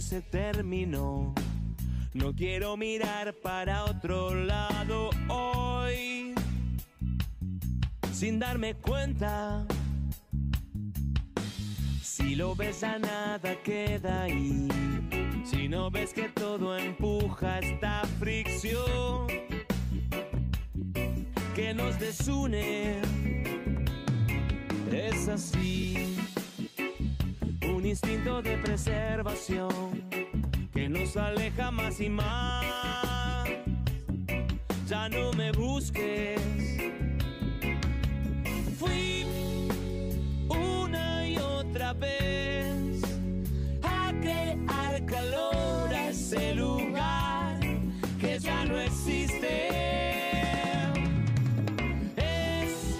Se 0.00 0.22
terminó. 0.22 1.34
No 2.14 2.34
quiero 2.34 2.76
mirar 2.76 3.34
para 3.42 3.84
otro 3.84 4.34
lado 4.34 5.10
hoy. 5.28 6.34
Sin 8.12 8.38
darme 8.38 8.74
cuenta. 8.74 9.66
Si 12.02 12.34
lo 12.34 12.54
ves 12.54 12.82
a 12.82 12.98
nada 12.98 13.54
queda 13.62 14.22
ahí. 14.22 14.68
Si 15.44 15.68
no 15.68 15.90
ves 15.90 16.12
que 16.12 16.28
todo 16.28 16.76
empuja 16.76 17.58
esta 17.58 18.02
fricción 18.18 19.26
que 21.54 21.74
nos 21.74 21.98
desune. 21.98 23.00
Es 24.90 25.28
así 25.28 26.16
un 27.80 27.86
instinto 27.86 28.42
de 28.42 28.58
preservación 28.58 29.70
que 30.70 30.86
nos 30.86 31.16
aleja 31.16 31.70
más 31.70 31.98
y 31.98 32.10
más. 32.10 32.66
Ya 34.86 35.08
no 35.08 35.32
me 35.32 35.50
busques. 35.52 36.42
Fui 38.78 39.24
una 40.48 41.26
y 41.26 41.38
otra 41.38 41.94
vez 41.94 43.00
a 43.82 44.12
crear 44.20 45.06
calor 45.06 45.94
a 45.94 46.10
ese 46.10 46.54
lugar 46.54 47.60
que 48.20 48.38
ya 48.38 48.66
no 48.66 48.78
existe. 48.78 49.68
Es 52.18 52.98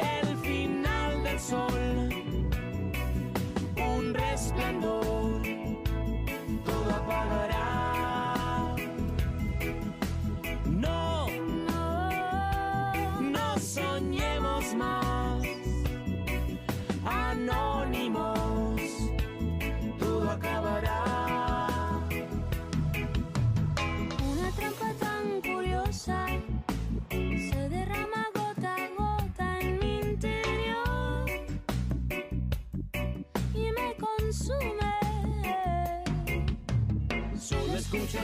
el 0.00 0.36
final 0.38 1.22
del 1.24 1.38
sol 1.38 2.01
un 4.76 4.80
resplandor, 4.80 5.01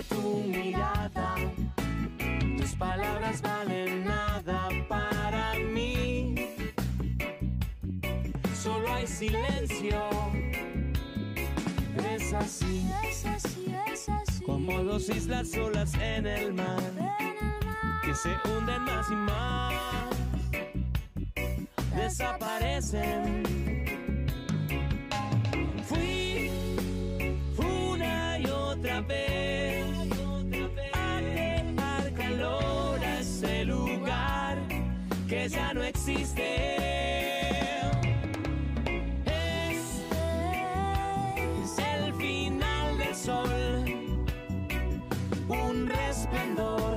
Tu 0.07 0.45
mirada, 0.47 1.35
tus 2.57 2.75
palabras 2.77 3.43
valen 3.43 4.05
nada 4.05 4.69
para 4.89 5.55
mí. 5.55 6.37
Solo 8.63 8.95
hay 8.95 9.07
silencio, 9.09 10.01
es 12.15 12.33
así. 12.33 12.89
Es 13.09 13.27
así, 13.27 13.75
es 13.93 14.09
así. 14.09 14.45
Como 14.45 14.85
dos 14.85 15.09
islas 15.09 15.51
solas 15.51 15.93
en 15.95 16.27
el 16.27 16.55
mar 16.55 16.79
En 16.97 17.27
el 17.27 17.65
mar. 17.67 18.01
que 18.05 18.15
se 18.15 18.31
hunden 18.49 18.83
más 18.83 19.11
y 19.11 19.17
más, 19.17 20.11
desaparecen. 21.97 23.43
Fui 25.89 26.51
una 27.59 28.39
y 28.39 28.47
otra 28.47 29.01
vez 29.01 29.78
que 35.29 35.49
ya 35.49 35.75
no 35.75 35.83
existe. 35.83 36.77
Es 39.27 40.03
el 41.79 42.15
final 42.15 42.99
del 42.99 43.15
sol, 43.15 44.15
un 45.49 45.87
resplandor, 45.87 46.88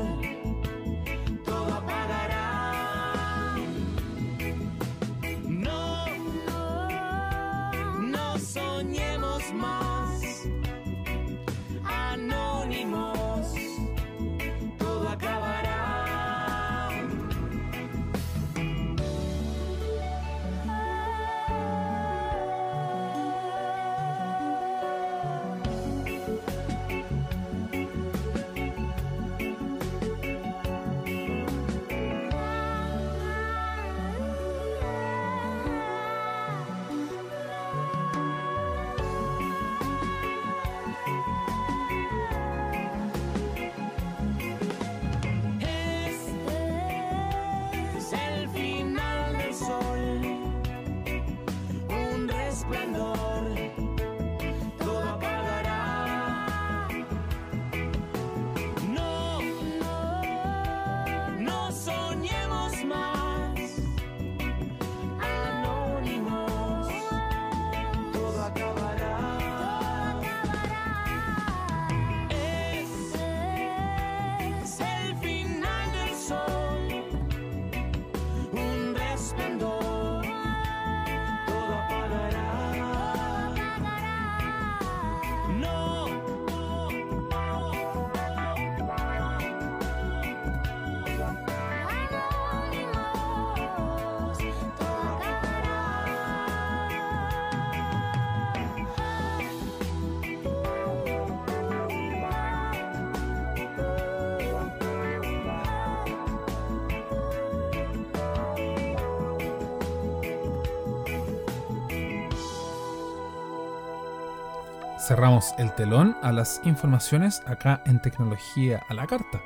Cerramos 115.12 115.53
el 115.57 115.76
telón 115.76 116.16
a 116.22 116.32
las 116.32 116.62
informaciones 116.64 117.41
acá 117.45 117.84
en 117.86 118.01
Tecnología 118.01 118.86
a 118.88 118.93
la 118.93 119.05
Carta. 119.07 119.43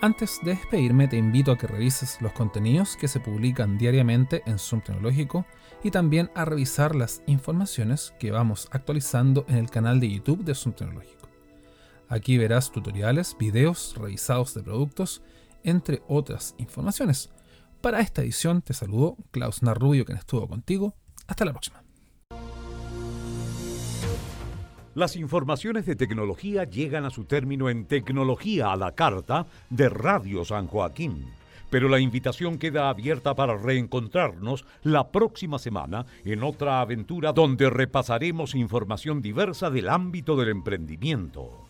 Antes 0.00 0.38
de 0.44 0.52
despedirme 0.52 1.08
te 1.08 1.16
invito 1.16 1.50
a 1.50 1.58
que 1.58 1.66
revises 1.66 2.22
los 2.22 2.30
contenidos 2.30 2.96
que 2.96 3.08
se 3.08 3.18
publican 3.18 3.78
diariamente 3.78 4.44
en 4.46 4.60
Zoom 4.60 4.80
Tecnológico 4.80 5.44
y 5.82 5.90
también 5.90 6.30
a 6.36 6.44
revisar 6.44 6.94
las 6.94 7.20
informaciones 7.26 8.14
que 8.20 8.30
vamos 8.30 8.68
actualizando 8.70 9.44
en 9.48 9.56
el 9.56 9.70
canal 9.70 9.98
de 9.98 10.08
YouTube 10.08 10.44
de 10.44 10.54
Zoom 10.54 10.76
Tecnológico. 10.76 11.28
Aquí 12.08 12.38
verás 12.38 12.70
tutoriales, 12.70 13.34
videos 13.36 13.96
revisados 13.96 14.54
de 14.54 14.62
productos, 14.62 15.22
entre 15.64 16.00
otras 16.06 16.54
informaciones. 16.58 17.30
Para 17.80 17.98
esta 17.98 18.22
edición 18.22 18.62
te 18.62 18.72
saludo 18.72 19.16
Klaus 19.32 19.64
Narrubio, 19.64 20.04
quien 20.04 20.18
estuvo 20.18 20.46
contigo. 20.46 20.94
Hasta 21.26 21.44
la 21.44 21.50
próxima. 21.50 21.87
Las 24.98 25.14
informaciones 25.14 25.86
de 25.86 25.94
tecnología 25.94 26.64
llegan 26.64 27.04
a 27.04 27.10
su 27.10 27.22
término 27.22 27.70
en 27.70 27.84
Tecnología 27.84 28.72
a 28.72 28.76
la 28.76 28.96
Carta 28.96 29.46
de 29.70 29.88
Radio 29.88 30.44
San 30.44 30.66
Joaquín. 30.66 31.24
Pero 31.70 31.88
la 31.88 32.00
invitación 32.00 32.58
queda 32.58 32.88
abierta 32.88 33.36
para 33.36 33.56
reencontrarnos 33.56 34.64
la 34.82 35.12
próxima 35.12 35.60
semana 35.60 36.04
en 36.24 36.42
otra 36.42 36.80
aventura 36.80 37.32
donde 37.32 37.70
repasaremos 37.70 38.56
información 38.56 39.22
diversa 39.22 39.70
del 39.70 39.88
ámbito 39.88 40.34
del 40.34 40.48
emprendimiento. 40.48 41.67